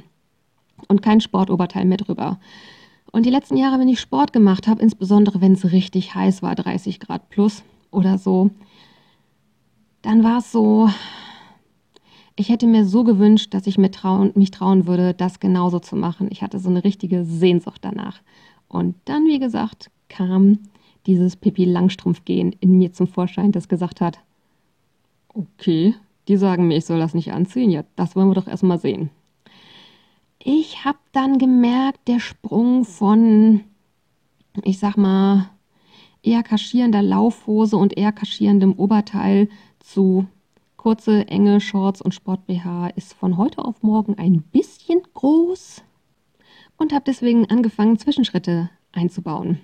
Und 0.89 1.01
kein 1.01 1.21
Sportoberteil 1.21 1.85
mehr 1.85 1.97
drüber. 1.97 2.39
Und 3.13 3.25
die 3.25 3.31
letzten 3.31 3.57
Jahre, 3.57 3.79
wenn 3.79 3.89
ich 3.89 4.01
Sport 4.01 4.33
gemacht 4.33 4.67
habe, 4.67 4.83
insbesondere 4.83 5.41
wenn 5.41 5.53
es 5.53 5.71
richtig 5.73 6.15
heiß 6.15 6.43
war, 6.43 6.57
30 6.57 6.99
Grad 6.99 7.31
plus 7.31 7.63
oder 7.93 8.19
so, 8.19 8.51
dann 10.03 10.25
war 10.25 10.39
es 10.39 10.51
so, 10.51 10.91
ich 12.37 12.51
hätte 12.51 12.67
mir 12.67 12.85
so 12.85 13.03
gewünscht, 13.03 13.55
dass 13.55 13.67
ich 13.67 13.79
mir 13.79 13.91
trauen, 13.91 14.33
mich 14.35 14.51
trauen 14.51 14.87
würde, 14.87 15.15
das 15.15 15.41
genauso 15.41 15.79
zu 15.81 15.97
machen. 15.97 16.29
Ich 16.31 16.43
hatte 16.43 16.59
so 16.59 16.69
eine 16.69 16.85
richtige 16.85 17.25
Sehnsucht 17.25 17.79
danach. 17.83 18.21
Und 18.69 18.95
dann, 19.07 19.27
wie 19.27 19.39
gesagt, 19.39 19.91
kam 20.09 20.59
dieses 21.07 21.37
Pippi 21.37 21.65
Langstrumpf-Gehen 21.65 22.55
in 22.61 22.77
mir 22.77 22.93
zum 22.93 23.07
Vorschein, 23.07 23.53
das 23.53 23.69
gesagt 23.69 24.01
hat, 24.03 24.19
okay, 25.29 25.95
die 26.29 26.37
sagen 26.37 26.69
mir, 26.69 26.77
ich 26.77 26.85
soll 26.85 26.99
das 26.99 27.15
nicht 27.15 27.33
anziehen. 27.33 27.71
Ja, 27.71 27.85
das 27.97 28.15
wollen 28.17 28.29
wir 28.29 28.35
doch 28.35 28.49
erstmal 28.49 28.79
sehen. 28.79 29.11
Ich 30.39 30.85
habe 30.85 30.99
dann 31.13 31.39
gemerkt, 31.39 32.07
der 32.07 32.21
Sprung 32.21 32.85
von, 32.85 33.63
ich 34.63 34.79
sag 34.79 34.97
mal, 34.97 35.49
eher 36.23 36.43
kaschierender 36.43 37.03
Laufhose 37.03 37.77
und 37.77 37.97
eher 37.97 38.13
kaschierendem 38.13 38.73
Oberteil 38.75 39.49
zu 39.79 40.27
kurze, 40.87 41.27
enge 41.27 41.61
Shorts 41.61 42.01
und 42.01 42.15
Sport-BH 42.15 42.91
ist 42.95 43.13
von 43.13 43.37
heute 43.39 43.65
auf 43.65 43.83
morgen 43.83 44.17
ein 44.19 44.41
bisschen 44.41 45.03
groß. 45.15 45.83
und 46.77 46.93
habe 46.93 47.03
deswegen 47.05 47.51
angefangen, 47.51 47.99
Zwischenschritte 47.99 48.71
einzubauen. 48.93 49.59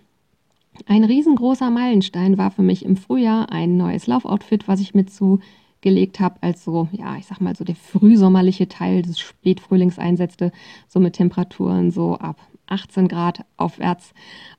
Ein 0.87 1.05
riesengroßer 1.05 1.71
Meilenstein 1.71 2.39
war 2.39 2.51
für 2.51 2.63
mich 2.63 2.85
im 2.85 2.97
Frühjahr 2.97 3.53
ein 3.53 3.77
neues 3.77 4.09
Laufoutfit, 4.09 4.67
was 4.67 4.81
ich 4.81 4.95
mit 4.95 5.13
zugelegt 5.13 6.19
habe, 6.19 6.39
als 6.41 6.65
so, 6.65 6.89
ja, 6.91 7.17
ich 7.17 7.27
sag 7.27 7.41
mal, 7.41 7.55
so 7.55 7.63
der 7.63 7.77
frühsommerliche 7.77 8.67
Teil 8.67 9.03
des 9.03 9.21
Spätfrühlings 9.21 10.01
einsetzte, 10.01 10.51
so 10.89 10.99
mit 10.99 11.13
Temperaturen 11.13 11.93
so 11.93 12.17
ab 12.17 12.41
18 12.67 13.07
Grad 13.07 13.45
aufwärts. 13.57 14.13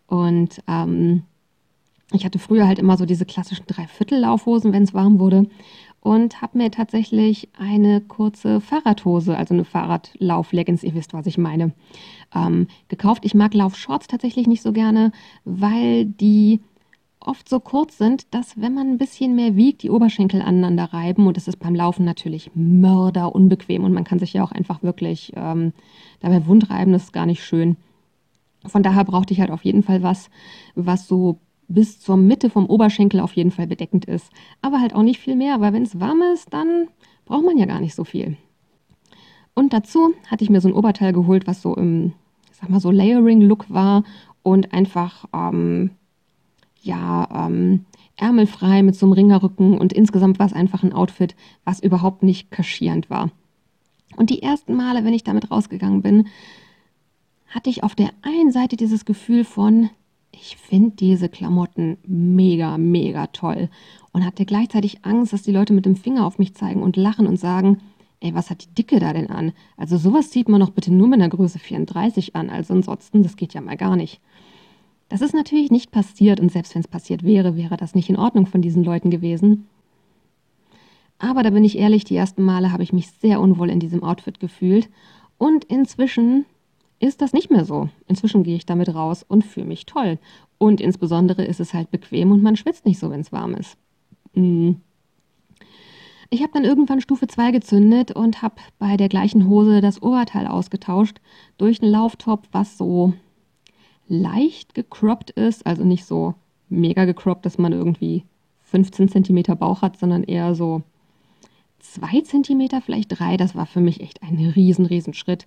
Und 0.08 0.64
ähm, 0.70 1.24
ich 2.14 2.24
hatte 2.24 2.40
früher 2.40 2.68
halt 2.68 2.80
immer 2.80 2.96
so 2.96 3.06
diese 3.06 3.26
klassischen 3.26 3.66
Dreiviertel-Laufhosen, 3.66 4.72
wenn 4.72 4.84
es 4.84 4.94
warm 4.94 5.20
wurde. 5.20 5.48
Und 6.04 6.42
habe 6.42 6.58
mir 6.58 6.70
tatsächlich 6.70 7.48
eine 7.58 8.02
kurze 8.02 8.60
Fahrradhose, 8.60 9.38
also 9.38 9.54
eine 9.54 9.64
Fahrradlauf-Leggings, 9.64 10.84
ihr 10.84 10.96
wisst, 10.96 11.14
was 11.14 11.26
ich 11.28 11.38
meine, 11.38 11.72
ähm, 12.36 12.68
gekauft. 12.90 13.24
Ich 13.24 13.34
mag 13.34 13.54
Laufshorts 13.54 14.08
tatsächlich 14.08 14.46
nicht 14.46 14.62
so 14.62 14.74
gerne, 14.74 15.14
weil 15.46 16.04
die 16.04 16.60
oft 17.22 17.48
so 17.48 17.62
kurz 17.62 17.98
sind, 17.98 18.34
dass 18.34 18.60
wenn 18.60 18.74
man 18.74 18.90
ein 18.90 18.98
bisschen 18.98 19.34
mehr 19.34 19.56
wiegt, 19.56 19.82
die 19.82 19.90
Oberschenkel 19.90 20.42
aneinander 20.42 20.92
reiben. 20.92 21.26
Und 21.26 21.38
das 21.38 21.48
ist 21.48 21.60
beim 21.60 21.74
Laufen 21.74 22.04
natürlich 22.04 22.52
mörder 22.54 23.34
unbequem 23.34 23.86
und 23.86 23.94
man 23.94 24.04
kann 24.04 24.20
sich 24.20 24.34
ja 24.34 24.44
auch 24.44 24.52
einfach 24.52 24.84
wirklich 24.84 25.32
ähm, 25.38 25.72
dabei 26.20 26.46
wundreiben. 26.46 26.92
Das 26.92 27.04
ist 27.04 27.14
gar 27.14 27.26
nicht 27.26 27.46
schön. 27.46 27.78
Von 28.66 28.84
daher 28.84 29.06
brauchte 29.06 29.34
ich 29.34 29.40
halt 29.40 29.52
auf 29.52 29.64
jeden 29.64 29.84
Fall 29.84 30.04
was, 30.04 30.30
was 30.76 31.08
so 31.08 31.40
bis 31.68 32.00
zur 32.00 32.18
Mitte 32.18 32.50
vom 32.50 32.66
Oberschenkel 32.68 33.20
auf 33.20 33.34
jeden 33.34 33.52
Fall 33.52 33.68
bedeckend 33.68 34.06
ist. 34.06 34.32
Aber 34.62 34.80
halt 34.80 34.94
auch 34.96 35.04
nicht 35.04 35.20
viel 35.20 35.36
mehr, 35.36 35.62
weil 35.62 35.74
wenn 35.74 35.84
es 35.84 36.00
warm 36.00 36.22
ist, 36.34 36.54
dann 36.54 36.88
braucht 37.26 37.46
man 37.46 37.58
ja 37.58 37.66
gar 37.66 37.80
nicht 37.80 37.96
so 37.96 38.04
viel. 38.04 38.38
Und 39.56 39.74
dazu 39.74 40.14
hatte 40.28 40.44
ich 40.44 40.50
mir 40.50 40.62
so 40.62 40.68
ein 40.68 40.74
Oberteil 40.74 41.14
geholt, 41.14 41.48
was 41.48 41.62
so 41.62 41.76
im, 41.76 42.14
sag 42.52 42.70
mal, 42.70 42.80
so 42.80 42.92
Layering-Look 42.92 43.70
war 43.70 44.04
und 44.42 44.74
einfach, 44.74 45.26
ähm, 45.34 45.92
ja, 46.82 47.48
ähm, 47.48 47.86
ärmelfrei 48.16 48.84
mit 48.84 48.96
so 48.96 49.06
einem 49.06 49.14
Ringerrücken 49.14 49.78
und 49.78 49.94
insgesamt 49.94 50.40
war 50.40 50.46
es 50.46 50.54
einfach 50.54 50.84
ein 50.84 50.94
Outfit, 50.94 51.36
was 51.66 51.80
überhaupt 51.80 52.24
nicht 52.24 52.52
kaschierend 52.52 53.10
war. 53.10 53.32
Und 54.16 54.30
die 54.30 54.44
ersten 54.44 54.76
Male, 54.76 55.04
wenn 55.04 55.14
ich 55.14 55.24
damit 55.24 55.50
rausgegangen 55.50 56.02
bin, 56.02 56.28
hatte 57.48 57.70
ich 57.70 57.84
auf 57.84 57.96
der 57.96 58.12
einen 58.22 58.52
Seite 58.52 58.76
dieses 58.76 59.06
Gefühl 59.06 59.44
von, 59.44 59.90
ich 60.34 60.58
finde 60.58 60.96
diese 60.96 61.30
Klamotten 61.30 61.98
mega, 62.06 62.78
mega 62.78 63.28
toll 63.28 63.70
und 64.12 64.26
hatte 64.26 64.46
gleichzeitig 64.46 65.06
Angst, 65.06 65.32
dass 65.32 65.44
die 65.44 65.52
Leute 65.52 65.74
mit 65.74 65.86
dem 65.86 65.96
Finger 65.96 66.26
auf 66.26 66.40
mich 66.40 66.56
zeigen 66.56 66.82
und 66.82 66.98
lachen 66.98 67.28
und 67.28 67.40
sagen, 67.40 67.80
ey, 68.20 68.34
was 68.34 68.50
hat 68.50 68.64
die 68.64 68.74
Dicke 68.74 69.00
da 69.00 69.14
denn 69.14 69.30
an? 69.30 69.54
Also 69.78 69.98
sowas 69.98 70.32
zieht 70.32 70.50
man 70.50 70.62
doch 70.62 70.72
bitte 70.72 70.94
nur 70.94 71.08
mit 71.08 71.20
einer 71.20 71.30
Größe 71.30 71.60
34 71.60 72.36
an, 72.36 72.50
also 72.50 72.74
ansonsten, 72.74 73.24
das 73.24 73.36
geht 73.36 73.54
ja 73.54 73.62
mal 73.62 73.78
gar 73.78 73.96
nicht. 73.96 74.20
Das 75.10 75.22
ist 75.22 75.36
natürlich 75.36 75.72
nicht 75.72 75.92
passiert 75.92 76.40
und 76.40 76.52
selbst 76.52 76.74
wenn 76.74 76.82
es 76.82 76.88
passiert 76.88 77.24
wäre, 77.24 77.56
wäre 77.56 77.78
das 77.78 77.94
nicht 77.94 78.10
in 78.10 78.18
Ordnung 78.18 78.48
von 78.48 78.62
diesen 78.62 78.84
Leuten 78.84 79.12
gewesen. 79.12 79.68
Aber 81.20 81.44
da 81.44 81.52
bin 81.52 81.64
ich 81.64 81.78
ehrlich, 81.78 82.04
die 82.04 82.16
ersten 82.16 82.44
Male 82.44 82.72
habe 82.72 82.84
ich 82.84 82.92
mich 82.92 83.12
sehr 83.12 83.40
unwohl 83.40 83.70
in 83.70 83.80
diesem 83.80 84.04
Outfit 84.04 84.40
gefühlt 84.40 84.90
und 85.38 85.66
inzwischen 85.66 86.46
ist 87.04 87.22
das 87.22 87.34
nicht 87.34 87.52
mehr 87.52 87.66
so. 87.66 87.90
Inzwischen 88.08 88.44
gehe 88.44 88.56
ich 88.56 88.66
damit 88.66 88.94
raus 88.96 89.26
und 89.28 89.44
fühle 89.44 89.66
mich 89.66 89.86
toll. 89.86 90.20
Und 90.58 90.80
insbesondere 90.80 91.44
ist 91.44 91.60
es 91.60 91.74
halt 91.74 91.92
bequem 91.92 92.32
und 92.32 92.42
man 92.42 92.56
schwitzt 92.56 92.86
nicht 92.86 93.00
so, 93.00 93.10
wenn 93.10 93.20
es 93.20 93.34
warm 93.34 93.56
ist. 93.56 93.78
Mm. 94.34 94.72
Ich 96.30 96.42
habe 96.42 96.54
dann 96.54 96.64
irgendwann 96.64 97.02
Stufe 97.02 97.28
2 97.28 97.52
gezündet 97.52 98.12
und 98.12 98.42
habe 98.42 98.56
bei 98.80 98.98
der 98.98 99.10
gleichen 99.10 99.48
Hose 99.48 99.82
das 99.82 100.02
Oberteil 100.02 100.48
ausgetauscht 100.48 101.20
durch 101.58 101.82
einen 101.82 101.92
Lauftop, 101.92 102.48
was 102.52 102.78
so 102.78 103.14
leicht 104.08 104.74
gecroppt 104.74 105.30
ist, 105.32 105.68
also 105.68 105.84
nicht 105.84 106.06
so 106.06 106.34
mega 106.70 107.06
gecroppt, 107.06 107.46
dass 107.46 107.58
man 107.58 107.74
irgendwie 107.74 108.24
15 108.64 109.10
cm 109.10 109.58
Bauch 109.60 109.82
hat, 109.82 109.98
sondern 109.98 110.24
eher 110.24 110.56
so 110.56 110.82
2 111.80 112.22
cm, 112.22 112.82
vielleicht 112.82 113.20
3. 113.20 113.38
Das 113.38 113.56
war 113.56 113.66
für 113.66 113.82
mich 113.82 114.00
echt 114.00 114.24
ein 114.24 114.38
riesen, 114.56 114.86
riesen 114.86 115.14
Schritt. 115.14 115.46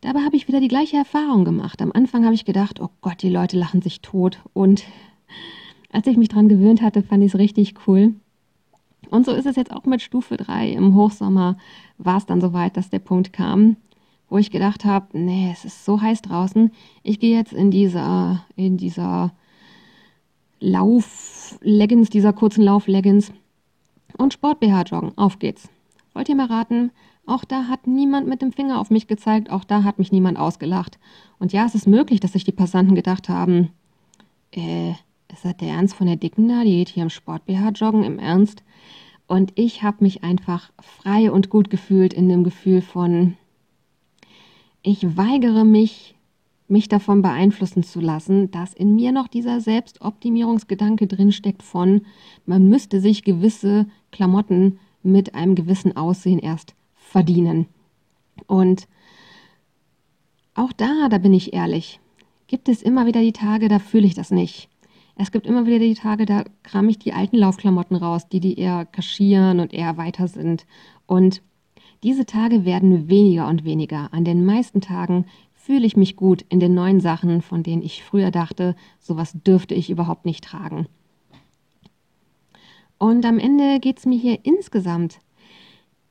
Dabei 0.00 0.20
habe 0.20 0.36
ich 0.36 0.46
wieder 0.46 0.60
die 0.60 0.68
gleiche 0.68 0.96
Erfahrung 0.96 1.44
gemacht. 1.44 1.82
Am 1.82 1.92
Anfang 1.92 2.24
habe 2.24 2.34
ich 2.34 2.44
gedacht, 2.44 2.80
oh 2.80 2.90
Gott, 3.00 3.22
die 3.22 3.30
Leute 3.30 3.58
lachen 3.58 3.82
sich 3.82 4.00
tot. 4.00 4.38
Und 4.52 4.84
als 5.90 6.06
ich 6.06 6.16
mich 6.16 6.28
daran 6.28 6.48
gewöhnt 6.48 6.82
hatte, 6.82 7.02
fand 7.02 7.24
ich 7.24 7.34
es 7.34 7.38
richtig 7.38 7.74
cool. 7.86 8.14
Und 9.10 9.26
so 9.26 9.32
ist 9.32 9.46
es 9.46 9.56
jetzt 9.56 9.72
auch 9.72 9.84
mit 9.86 10.02
Stufe 10.02 10.36
3. 10.36 10.70
Im 10.70 10.94
Hochsommer 10.94 11.56
war 11.96 12.18
es 12.18 12.26
dann 12.26 12.40
soweit, 12.40 12.76
dass 12.76 12.90
der 12.90 12.98
Punkt 13.00 13.32
kam, 13.32 13.76
wo 14.28 14.38
ich 14.38 14.50
gedacht 14.50 14.84
habe, 14.84 15.18
nee, 15.18 15.50
es 15.52 15.64
ist 15.64 15.84
so 15.84 16.00
heiß 16.00 16.22
draußen. 16.22 16.70
Ich 17.02 17.18
gehe 17.18 17.36
jetzt 17.36 17.52
in 17.52 17.70
dieser, 17.70 18.44
in 18.54 18.76
dieser 18.76 19.32
Lauf-Leggings, 20.60 22.10
dieser 22.10 22.32
kurzen 22.32 22.62
Lauf-Leggings 22.62 23.32
und 24.16 24.32
Sport-BH 24.32 24.82
joggen. 24.82 25.12
Auf 25.16 25.38
geht's. 25.38 25.68
Wollt 26.18 26.28
ihr 26.28 26.34
mal 26.34 26.46
raten, 26.46 26.90
auch 27.26 27.44
da 27.44 27.68
hat 27.68 27.86
niemand 27.86 28.26
mit 28.26 28.42
dem 28.42 28.50
Finger 28.50 28.80
auf 28.80 28.90
mich 28.90 29.06
gezeigt, 29.06 29.50
auch 29.50 29.62
da 29.62 29.84
hat 29.84 30.00
mich 30.00 30.10
niemand 30.10 30.36
ausgelacht. 30.36 30.98
Und 31.38 31.52
ja, 31.52 31.64
es 31.64 31.76
ist 31.76 31.86
möglich, 31.86 32.18
dass 32.18 32.32
sich 32.32 32.42
die 32.42 32.50
Passanten 32.50 32.96
gedacht 32.96 33.28
haben, 33.28 33.70
äh, 34.50 34.90
ist 34.90 35.44
das 35.44 35.56
der 35.58 35.68
Ernst 35.68 35.94
von 35.94 36.08
der 36.08 36.16
Dicken 36.16 36.48
da? 36.48 36.64
Die 36.64 36.72
geht 36.72 36.88
hier 36.88 37.04
im 37.04 37.10
Sport-BH 37.10 37.68
joggen, 37.76 38.02
im 38.02 38.18
Ernst? 38.18 38.64
Und 39.28 39.52
ich 39.54 39.84
habe 39.84 39.98
mich 40.00 40.24
einfach 40.24 40.72
frei 40.80 41.30
und 41.30 41.50
gut 41.50 41.70
gefühlt 41.70 42.12
in 42.12 42.28
dem 42.28 42.42
Gefühl 42.42 42.82
von, 42.82 43.36
ich 44.82 45.16
weigere 45.16 45.64
mich, 45.64 46.16
mich 46.66 46.88
davon 46.88 47.22
beeinflussen 47.22 47.84
zu 47.84 48.00
lassen, 48.00 48.50
dass 48.50 48.74
in 48.74 48.96
mir 48.96 49.12
noch 49.12 49.28
dieser 49.28 49.60
Selbstoptimierungsgedanke 49.60 51.06
drinsteckt 51.06 51.62
von, 51.62 52.00
man 52.44 52.68
müsste 52.68 53.00
sich 53.00 53.22
gewisse 53.22 53.86
Klamotten 54.10 54.80
mit 55.08 55.34
einem 55.34 55.54
gewissen 55.54 55.96
Aussehen 55.96 56.38
erst 56.38 56.74
verdienen. 56.94 57.66
Und 58.46 58.86
auch 60.54 60.72
da, 60.72 61.08
da 61.08 61.18
bin 61.18 61.34
ich 61.34 61.52
ehrlich, 61.52 62.00
gibt 62.46 62.68
es 62.68 62.82
immer 62.82 63.06
wieder 63.06 63.20
die 63.20 63.32
Tage, 63.32 63.68
da 63.68 63.78
fühle 63.78 64.06
ich 64.06 64.14
das 64.14 64.30
nicht. 64.30 64.68
Es 65.16 65.32
gibt 65.32 65.46
immer 65.46 65.66
wieder 65.66 65.80
die 65.80 65.94
Tage, 65.94 66.26
da 66.26 66.44
kram 66.62 66.88
ich 66.88 66.98
die 66.98 67.12
alten 67.12 67.36
Laufklamotten 67.36 67.96
raus, 67.96 68.28
die, 68.28 68.40
die 68.40 68.58
eher 68.58 68.86
kaschieren 68.86 69.58
und 69.58 69.74
eher 69.74 69.96
weiter 69.96 70.28
sind. 70.28 70.64
Und 71.06 71.42
diese 72.04 72.24
Tage 72.24 72.64
werden 72.64 73.08
weniger 73.08 73.48
und 73.48 73.64
weniger. 73.64 74.12
An 74.12 74.24
den 74.24 74.44
meisten 74.44 74.80
Tagen 74.80 75.26
fühle 75.54 75.86
ich 75.86 75.96
mich 75.96 76.14
gut 76.14 76.44
in 76.48 76.60
den 76.60 76.74
neuen 76.74 77.00
Sachen, 77.00 77.42
von 77.42 77.64
denen 77.64 77.82
ich 77.82 78.04
früher 78.04 78.30
dachte, 78.30 78.76
sowas 79.00 79.32
dürfte 79.34 79.74
ich 79.74 79.90
überhaupt 79.90 80.24
nicht 80.24 80.44
tragen. 80.44 80.86
Und 82.98 83.24
am 83.24 83.38
Ende 83.38 83.80
geht 83.80 83.98
es 83.98 84.06
mir 84.06 84.18
hier 84.18 84.40
insgesamt 84.42 85.20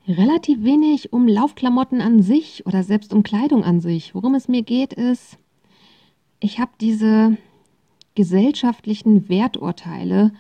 relativ 0.08 0.64
wenig 0.64 1.12
um 1.12 1.28
Laufklamotten 1.28 2.02
an 2.02 2.22
sich 2.22 2.66
oder 2.66 2.84
selbst 2.84 3.14
um 3.14 3.24
Kleidung 3.24 3.64
an 3.64 3.82
sich. 3.82 4.16
Worum 4.16 4.36
es 4.36 4.48
mir 4.48 4.64
geht, 4.64 4.94
ist, 4.94 5.38
ich 6.40 6.60
habe 6.60 6.72
diese 6.80 7.38
gesellschaftlichen 8.16 9.28
Werturteile, 9.28 10.32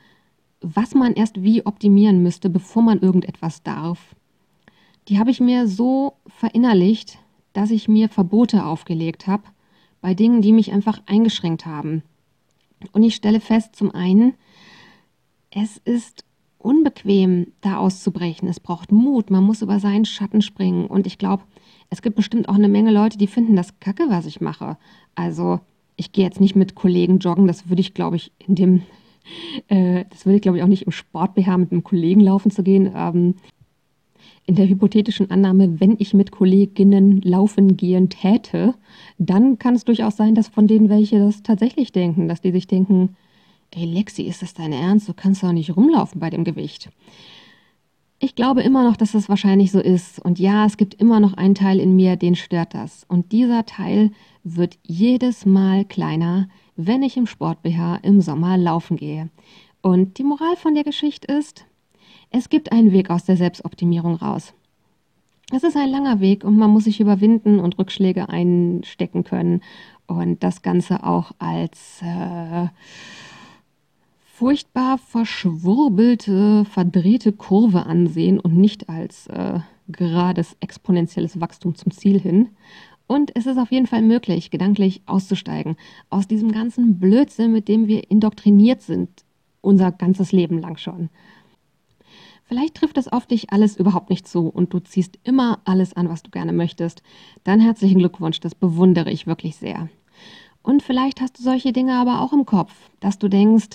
was 0.62 0.96
man 0.96 1.14
erst 1.14 1.44
wie 1.44 1.66
optimieren 1.66 2.24
müsste, 2.24 2.50
bevor 2.50 2.82
man 2.82 3.00
irgendetwas 3.00 3.62
darf. 3.62 4.16
Die 5.10 5.20
habe 5.20 5.32
ich 5.32 5.40
mir 5.40 5.68
so 5.68 6.14
verinnerlicht, 6.28 7.20
dass 7.54 7.72
ich 7.72 7.88
mir 7.88 8.10
Verbote 8.10 8.66
aufgelegt 8.66 9.28
habe 9.28 9.44
bei 10.02 10.14
Dingen, 10.14 10.42
die 10.42 10.54
mich 10.54 10.72
einfach 10.72 11.02
eingeschränkt 11.08 11.66
haben. 11.66 12.04
Und 12.94 13.04
ich 13.04 13.16
stelle 13.16 13.40
fest, 13.40 13.76
zum 13.76 13.92
einen, 13.92 14.36
es 15.50 15.78
ist 15.78 16.24
unbequem, 16.58 17.48
da 17.62 17.78
auszubrechen. 17.78 18.48
Es 18.48 18.60
braucht 18.60 18.92
Mut, 18.92 19.30
man 19.30 19.44
muss 19.44 19.62
über 19.62 19.80
seinen 19.80 20.06
Schatten 20.06 20.42
springen. 20.42 20.88
Und 20.88 21.08
ich 21.08 21.18
glaube, 21.18 21.44
es 21.90 22.02
gibt 22.02 22.16
bestimmt 22.16 22.50
auch 22.50 22.56
eine 22.56 22.70
Menge 22.70 22.92
Leute, 22.92 23.18
die 23.18 23.28
finden 23.28 23.56
das 23.56 23.80
kacke, 23.80 24.06
was 24.10 24.26
ich 24.26 24.42
mache. 24.42 24.78
Also, 25.16 25.60
ich 25.96 26.12
gehe 26.12 26.26
jetzt 26.26 26.42
nicht 26.42 26.56
mit 26.56 26.76
Kollegen 26.76 27.20
joggen, 27.20 27.48
das 27.48 27.70
würde 27.70 27.82
ich, 27.82 27.94
glaube 27.94 28.18
ich, 28.18 28.32
in 28.46 28.56
dem, 28.56 28.82
äh, 29.68 30.06
das 30.10 30.26
würde 30.26 30.38
ich, 30.38 30.42
glaube 30.42 30.58
ich, 30.58 30.64
auch 30.64 30.68
nicht 30.68 30.84
im 30.84 30.92
Sport-BH 30.92 31.58
mit 31.58 31.72
einem 31.72 31.84
Kollegen 31.84 32.22
laufen 32.22 32.52
zu 32.52 32.64
gehen. 32.64 32.92
Ähm, 32.94 33.36
in 34.48 34.56
der 34.56 34.68
hypothetischen 34.68 35.30
Annahme, 35.30 35.82
wenn 35.82 35.98
ich 36.00 36.14
mit 36.14 36.32
Kolleginnen 36.32 37.22
laufen 37.22 37.76
gehen 37.76 38.10
täte, 38.10 38.76
dann 39.18 39.60
kann 39.60 39.76
es 39.76 39.84
durchaus 39.84 40.16
sein, 40.16 40.36
dass 40.36 40.48
von 40.48 40.68
denen 40.68 40.88
welche 40.88 41.20
das 41.20 41.44
tatsächlich 41.44 41.92
denken, 41.92 42.30
dass 42.30 42.42
die 42.42 42.54
sich 42.54 42.66
denken, 42.66 43.18
Ey, 43.72 43.86
Lexi, 43.86 44.24
ist 44.24 44.42
das 44.42 44.54
dein 44.54 44.74
Ernst? 44.74 45.10
Du 45.10 45.14
kannst 45.14 45.44
doch 45.44 45.52
nicht 45.52 45.76
rumlaufen 45.76 46.20
bei 46.20 46.30
dem 46.30 46.44
Gewicht. 46.44 46.90
Ich 48.20 48.34
glaube 48.34 48.64
immer 48.64 48.84
noch, 48.84 48.98
dass 48.98 49.12
das 49.12 49.30
wahrscheinlich 49.30 49.72
so 49.72 49.80
ist. 49.80 50.20
Und 50.20 50.40
ja, 50.40 50.66
es 50.66 50.78
gibt 50.78 50.96
immer 50.96 51.20
noch 51.20 51.34
einen 51.34 51.54
Teil 51.54 51.80
in 51.80 51.96
mir, 51.96 52.16
den 52.16 52.36
stört 52.36 52.74
das. 52.74 53.06
Und 53.08 53.32
dieser 53.32 53.66
Teil 53.66 54.12
wird 54.44 54.80
jedes 54.84 55.46
Mal 55.46 55.86
kleiner, 55.86 56.50
wenn 56.76 57.04
ich 57.04 57.18
im 57.18 57.28
Sport-BH 57.28 57.98
im 57.98 58.22
Sommer 58.22 58.58
laufen 58.58 58.98
gehe. 58.98 59.30
Und 59.82 60.18
die 60.18 60.24
Moral 60.24 60.56
von 60.56 60.74
der 60.74 60.84
Geschichte 60.84 61.32
ist, 61.32 61.66
es 62.30 62.50
gibt 62.50 62.72
einen 62.72 62.92
Weg 62.92 63.10
aus 63.10 63.26
der 63.26 63.38
Selbstoptimierung 63.38 64.16
raus. 64.16 64.54
Es 65.52 65.64
ist 65.64 65.78
ein 65.78 65.90
langer 65.90 66.20
Weg 66.20 66.44
und 66.44 66.58
man 66.58 66.72
muss 66.72 66.86
sich 66.86 67.00
überwinden 67.00 67.60
und 67.60 67.78
Rückschläge 67.78 68.28
einstecken 68.28 69.24
können 69.24 69.62
und 70.06 70.44
das 70.44 70.62
Ganze 70.62 71.06
auch 71.06 71.32
als 71.40 72.02
äh, 72.02 72.68
furchtbar 74.38 75.00
verschwurbelte, 75.00 76.64
verdrehte 76.66 77.34
Kurve 77.34 77.88
ansehen 77.88 78.40
und 78.40 78.56
nicht 78.56 78.88
als 78.88 79.26
äh, 79.28 79.62
gerades 79.88 80.56
exponentielles 80.60 81.42
Wachstum 81.42 81.74
zum 81.74 81.92
Ziel 81.92 82.20
hin. 82.20 82.50
Und 83.08 83.36
es 83.36 83.48
ist 83.48 83.58
auf 83.58 83.72
jeden 83.72 83.88
Fall 83.88 84.04
möglich, 84.04 84.52
gedanklich 84.52 85.02
auszusteigen 85.08 85.76
aus 86.12 86.28
diesem 86.28 86.52
ganzen 86.52 87.00
Blödsinn, 87.00 87.52
mit 87.52 87.68
dem 87.68 87.88
wir 87.88 88.12
indoktriniert 88.12 88.84
sind, 88.84 89.10
unser 89.62 89.92
ganzes 89.92 90.32
Leben 90.32 90.60
lang 90.60 90.78
schon. 90.78 91.10
Vielleicht 92.44 92.76
trifft 92.76 92.98
das 92.98 93.08
auf 93.08 93.26
dich 93.26 93.52
alles 93.52 93.76
überhaupt 93.76 94.12
nicht 94.12 94.28
zu 94.28 94.50
und 94.50 94.72
du 94.72 94.80
ziehst 94.80 95.18
immer 95.24 95.62
alles 95.66 95.94
an, 95.94 96.10
was 96.10 96.22
du 96.22 96.30
gerne 96.30 96.54
möchtest. 96.54 97.02
Dann 97.44 97.60
herzlichen 97.60 97.98
Glückwunsch, 97.98 98.40
das 98.40 98.54
bewundere 98.54 99.10
ich 99.10 99.26
wirklich 99.26 99.56
sehr. 99.56 99.90
Und 100.62 100.84
vielleicht 100.84 101.22
hast 101.22 101.40
du 101.40 101.44
solche 101.44 101.74
Dinge 101.74 101.96
aber 101.96 102.22
auch 102.22 102.34
im 102.34 102.46
Kopf, 102.46 102.74
dass 103.00 103.18
du 103.18 103.30
denkst, 103.30 103.70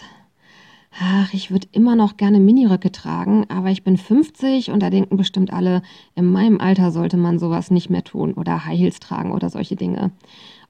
ach, 1.01 1.33
ich 1.33 1.51
würde 1.51 1.69
immer 1.73 1.97
noch 1.97 2.17
gerne 2.17 2.41
Miniröcke 2.41 2.93
tragen, 2.93 3.47
aber 3.49 3.71
ich 3.71 3.83
bin 3.83 3.97
50 3.97 4.71
und 4.71 4.81
da 4.81 4.91
denken 4.91 5.17
bestimmt 5.17 5.53
alle, 5.53 5.83
in 6.15 6.27
meinem 6.27 6.61
Alter 6.61 6.91
sollte 6.91 7.17
man 7.17 7.39
sowas 7.39 7.71
nicht 7.71 7.91
mehr 7.91 8.05
tun 8.05 8.35
oder 8.35 8.65
High 8.67 8.79
Heels 8.79 9.01
tragen 9.01 9.33
oder 9.33 9.51
solche 9.51 9.77
Dinge. 9.77 10.13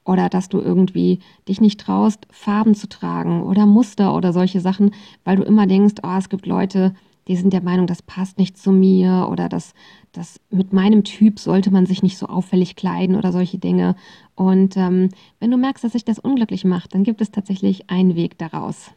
Oder 0.05 0.29
dass 0.29 0.49
du 0.49 0.59
irgendwie 0.59 1.19
dich 1.47 1.61
nicht 1.61 1.79
traust, 1.79 2.27
Farben 2.29 2.75
zu 2.75 2.89
tragen 2.89 3.43
oder 3.43 3.65
Muster 3.65 4.15
oder 4.15 4.33
solche 4.33 4.59
Sachen, 4.59 4.91
weil 5.23 5.37
du 5.37 5.43
immer 5.43 5.65
denkst, 5.65 5.95
oh, 6.03 6.17
es 6.17 6.29
gibt 6.29 6.45
Leute, 6.45 6.93
die 7.29 7.37
sind 7.37 7.53
der 7.53 7.63
Meinung, 7.63 7.87
das 7.87 8.01
passt 8.01 8.37
nicht 8.37 8.57
zu 8.57 8.71
mir 8.71 9.29
oder 9.31 9.47
das, 9.47 9.73
das 10.11 10.41
mit 10.49 10.73
meinem 10.73 11.05
Typ 11.05 11.39
sollte 11.39 11.71
man 11.71 11.85
sich 11.85 12.03
nicht 12.03 12.17
so 12.17 12.27
auffällig 12.27 12.75
kleiden 12.75 13.15
oder 13.15 13.31
solche 13.31 13.59
Dinge. 13.59 13.95
Und 14.35 14.75
ähm, 14.75 15.09
wenn 15.39 15.51
du 15.51 15.57
merkst, 15.57 15.85
dass 15.85 15.93
sich 15.93 16.03
das 16.03 16.19
unglücklich 16.19 16.65
macht, 16.65 16.93
dann 16.93 17.03
gibt 17.03 17.21
es 17.21 17.31
tatsächlich 17.31 17.89
einen 17.89 18.15
Weg 18.15 18.37
daraus. 18.37 18.91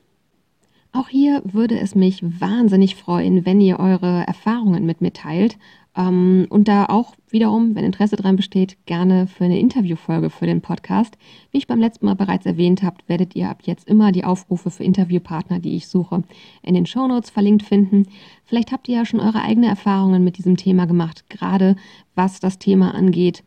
Auch 0.96 1.08
hier 1.08 1.42
würde 1.44 1.78
es 1.78 1.94
mich 1.94 2.22
wahnsinnig 2.22 2.96
freuen, 2.96 3.44
wenn 3.44 3.60
ihr 3.60 3.78
eure 3.78 4.26
Erfahrungen 4.26 4.86
mit 4.86 5.02
mir 5.02 5.12
teilt 5.12 5.58
ähm, 5.94 6.46
und 6.48 6.68
da 6.68 6.86
auch 6.86 7.12
wiederum, 7.28 7.74
wenn 7.74 7.84
Interesse 7.84 8.16
daran 8.16 8.36
besteht, 8.36 8.78
gerne 8.86 9.26
für 9.26 9.44
eine 9.44 9.58
Interviewfolge 9.58 10.30
für 10.30 10.46
den 10.46 10.62
Podcast. 10.62 11.18
Wie 11.50 11.58
ich 11.58 11.66
beim 11.66 11.80
letzten 11.80 12.06
Mal 12.06 12.14
bereits 12.14 12.46
erwähnt 12.46 12.82
habe, 12.82 12.96
werdet 13.08 13.36
ihr 13.36 13.50
ab 13.50 13.58
jetzt 13.64 13.86
immer 13.86 14.10
die 14.10 14.24
Aufrufe 14.24 14.70
für 14.70 14.84
Interviewpartner, 14.84 15.58
die 15.58 15.76
ich 15.76 15.86
suche, 15.86 16.22
in 16.62 16.74
den 16.74 16.86
Shownotes 16.86 17.28
verlinkt 17.28 17.64
finden. 17.64 18.06
Vielleicht 18.46 18.72
habt 18.72 18.88
ihr 18.88 18.96
ja 18.96 19.04
schon 19.04 19.20
eure 19.20 19.42
eigenen 19.42 19.68
Erfahrungen 19.68 20.24
mit 20.24 20.38
diesem 20.38 20.56
Thema 20.56 20.86
gemacht, 20.86 21.28
gerade 21.28 21.76
was 22.14 22.40
das 22.40 22.58
Thema 22.58 22.94
angeht. 22.94 23.44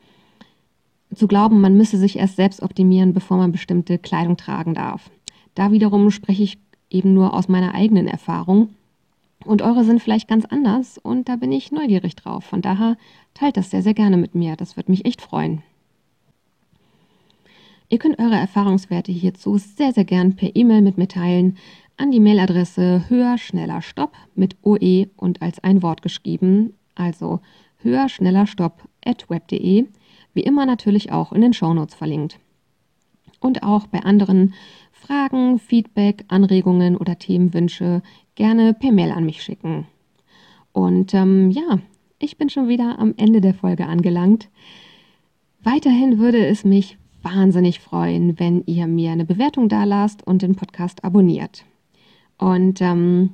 Zu 1.16 1.28
glauben, 1.28 1.62
man 1.62 1.76
müsse 1.76 1.98
sich 1.98 2.20
erst 2.20 2.36
selbst 2.36 2.62
optimieren, 2.62 3.14
bevor 3.14 3.38
man 3.38 3.52
bestimmte 3.52 3.98
Kleidung 3.98 4.38
tragen 4.38 4.76
darf. 4.76 5.10
Da 5.56 5.72
wiederum 5.72 6.12
spreche 6.12 6.44
ich 6.44 6.60
eben 6.90 7.14
nur 7.14 7.34
aus 7.34 7.48
meiner 7.48 7.74
eigenen 7.74 8.08
Erfahrung 8.08 8.70
und 9.46 9.62
eure 9.62 9.84
sind 9.84 10.02
vielleicht 10.02 10.28
ganz 10.28 10.46
anders 10.46 10.98
und 10.98 11.30
da 11.30 11.36
bin 11.36 11.52
ich 11.52 11.72
neugierig 11.72 12.16
drauf. 12.16 12.44
Von 12.44 12.62
daher 12.62 12.98
teilt 13.34 13.58
das 13.58 13.72
sehr, 13.72 13.82
sehr 13.82 13.94
gerne 13.94 14.18
mit 14.18 14.36
mir. 14.36 14.56
Das 14.56 14.76
wird 14.76 14.90
mich 14.90 15.06
echt 15.06 15.22
freuen. 15.22 15.64
Ihr 17.88 17.98
könnt 17.98 18.20
eure 18.20 18.36
Erfahrungswerte 18.36 19.12
hierzu 19.12 19.58
sehr, 19.58 19.94
sehr 19.94 20.06
gern 20.06 20.36
per 20.36 20.56
E-Mail 20.56 20.82
mit 20.82 20.98
mir 20.98 21.08
teilen 21.08 21.58
an 21.98 22.12
die 22.12 22.20
Mailadresse 22.20 23.10
höher, 23.10 23.38
schneller, 23.38 23.82
stopp 23.82 24.16
mit 24.36 24.56
OE 24.64 25.08
und 25.18 25.42
als 25.42 25.62
ein 25.64 25.82
Wort 25.82 26.02
geschrieben, 26.02 26.74
also 26.96 27.40
höher, 27.82 28.08
schneller, 28.08 28.46
stopp 28.46 28.88
at 29.04 29.30
web.de, 29.30 29.86
wie 30.34 30.42
immer 30.42 30.66
natürlich 30.66 31.12
auch 31.12 31.34
in 31.34 31.42
den 31.42 31.54
Shownotes 31.54 31.96
verlinkt. 31.96 32.40
Und 33.42 33.64
auch 33.64 33.88
bei 33.88 34.04
anderen 34.04 34.54
Fragen, 35.10 35.58
Feedback, 35.58 36.24
Anregungen 36.28 36.96
oder 36.96 37.18
Themenwünsche 37.18 38.04
gerne 38.36 38.76
per 38.76 38.92
Mail 38.92 39.10
an 39.10 39.26
mich 39.26 39.42
schicken. 39.42 39.88
Und 40.72 41.16
ähm, 41.16 41.50
ja, 41.50 41.80
ich 42.20 42.38
bin 42.38 42.52
schon 42.52 42.68
wieder 42.68 43.00
am 43.00 43.16
Ende 43.18 43.42
der 43.42 43.56
Folge 43.56 43.88
angelangt. 43.88 44.50
Weiterhin 45.64 46.20
würde 46.20 46.46
es 46.46 46.64
mich 46.64 47.00
wahnsinnig 47.24 47.80
freuen, 47.80 48.40
wenn 48.40 48.64
ihr 48.68 48.86
mir 48.86 49.12
eine 49.12 49.26
Bewertung 49.26 49.68
da 49.68 49.84
lasst 49.84 50.28
und 50.28 50.44
den 50.44 50.54
Podcast 50.54 51.04
abonniert. 51.04 51.66
Und 52.38 52.80
ähm, 52.80 53.32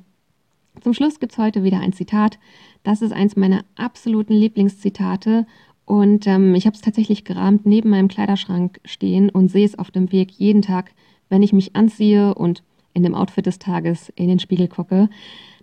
zum 0.80 0.94
Schluss 0.94 1.20
gibt 1.20 1.32
es 1.32 1.38
heute 1.38 1.62
wieder 1.62 1.80
ein 1.80 1.92
Zitat. 1.92 2.38
Das 2.84 3.02
ist 3.02 3.12
eins 3.12 3.36
meiner 3.36 3.66
absoluten 3.74 4.32
Lieblingszitate. 4.32 5.46
Und 5.84 6.26
ähm, 6.26 6.54
ich 6.54 6.64
habe 6.64 6.74
es 6.74 6.80
tatsächlich 6.80 7.24
gerahmt 7.24 7.66
neben 7.66 7.90
meinem 7.90 8.08
Kleiderschrank 8.08 8.80
stehen 8.86 9.28
und 9.28 9.50
sehe 9.50 9.66
es 9.66 9.78
auf 9.78 9.90
dem 9.90 10.10
Weg 10.10 10.30
jeden 10.30 10.62
Tag, 10.62 10.94
wenn 11.28 11.42
ich 11.42 11.52
mich 11.52 11.76
anziehe 11.76 12.34
und 12.34 12.62
in 12.94 13.02
dem 13.02 13.14
Outfit 13.14 13.46
des 13.46 13.58
Tages 13.58 14.10
in 14.16 14.28
den 14.28 14.38
Spiegel 14.38 14.68
gucke. 14.68 15.08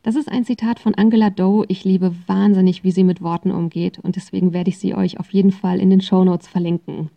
Das 0.03 0.15
ist 0.15 0.29
ein 0.29 0.45
Zitat 0.45 0.79
von 0.79 0.95
Angela 0.95 1.29
Doe. 1.29 1.65
Ich 1.67 1.83
liebe 1.83 2.13
wahnsinnig, 2.27 2.83
wie 2.83 2.91
sie 2.91 3.03
mit 3.03 3.21
Worten 3.21 3.51
umgeht 3.51 3.99
und 3.99 4.15
deswegen 4.15 4.53
werde 4.53 4.69
ich 4.69 4.77
sie 4.77 4.93
euch 4.93 5.19
auf 5.19 5.33
jeden 5.33 5.51
Fall 5.51 5.79
in 5.79 5.89
den 5.89 6.01
Show 6.01 6.23
Notes 6.23 6.47
verlinken. 6.47 7.09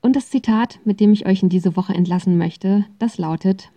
Und 0.00 0.14
das 0.14 0.30
Zitat, 0.30 0.78
mit 0.84 1.00
dem 1.00 1.12
ich 1.12 1.26
euch 1.26 1.42
in 1.42 1.48
diese 1.48 1.76
Woche 1.76 1.94
entlassen 1.94 2.38
möchte, 2.38 2.84
das 2.98 3.18
lautet: 3.18 3.70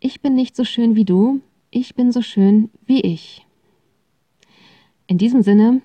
Ich 0.00 0.22
bin 0.22 0.34
nicht 0.34 0.56
so 0.56 0.64
schön 0.64 0.96
wie 0.96 1.04
du, 1.04 1.40
ich 1.70 1.94
bin 1.94 2.12
so 2.12 2.22
schön 2.22 2.70
wie 2.86 3.00
ich. 3.00 3.44
In 5.06 5.18
diesem 5.18 5.42
Sinne, 5.42 5.82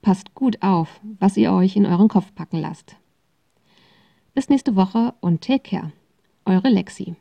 passt 0.00 0.34
gut 0.34 0.62
auf, 0.62 1.00
was 1.18 1.36
ihr 1.36 1.52
euch 1.52 1.76
in 1.76 1.84
euren 1.84 2.08
Kopf 2.08 2.34
packen 2.34 2.60
lasst. 2.60 2.96
Bis 4.38 4.48
nächste 4.48 4.76
Woche 4.76 5.14
und 5.20 5.40
take 5.40 5.70
care. 5.70 5.90
Eure 6.44 6.68
Lexi. 6.68 7.16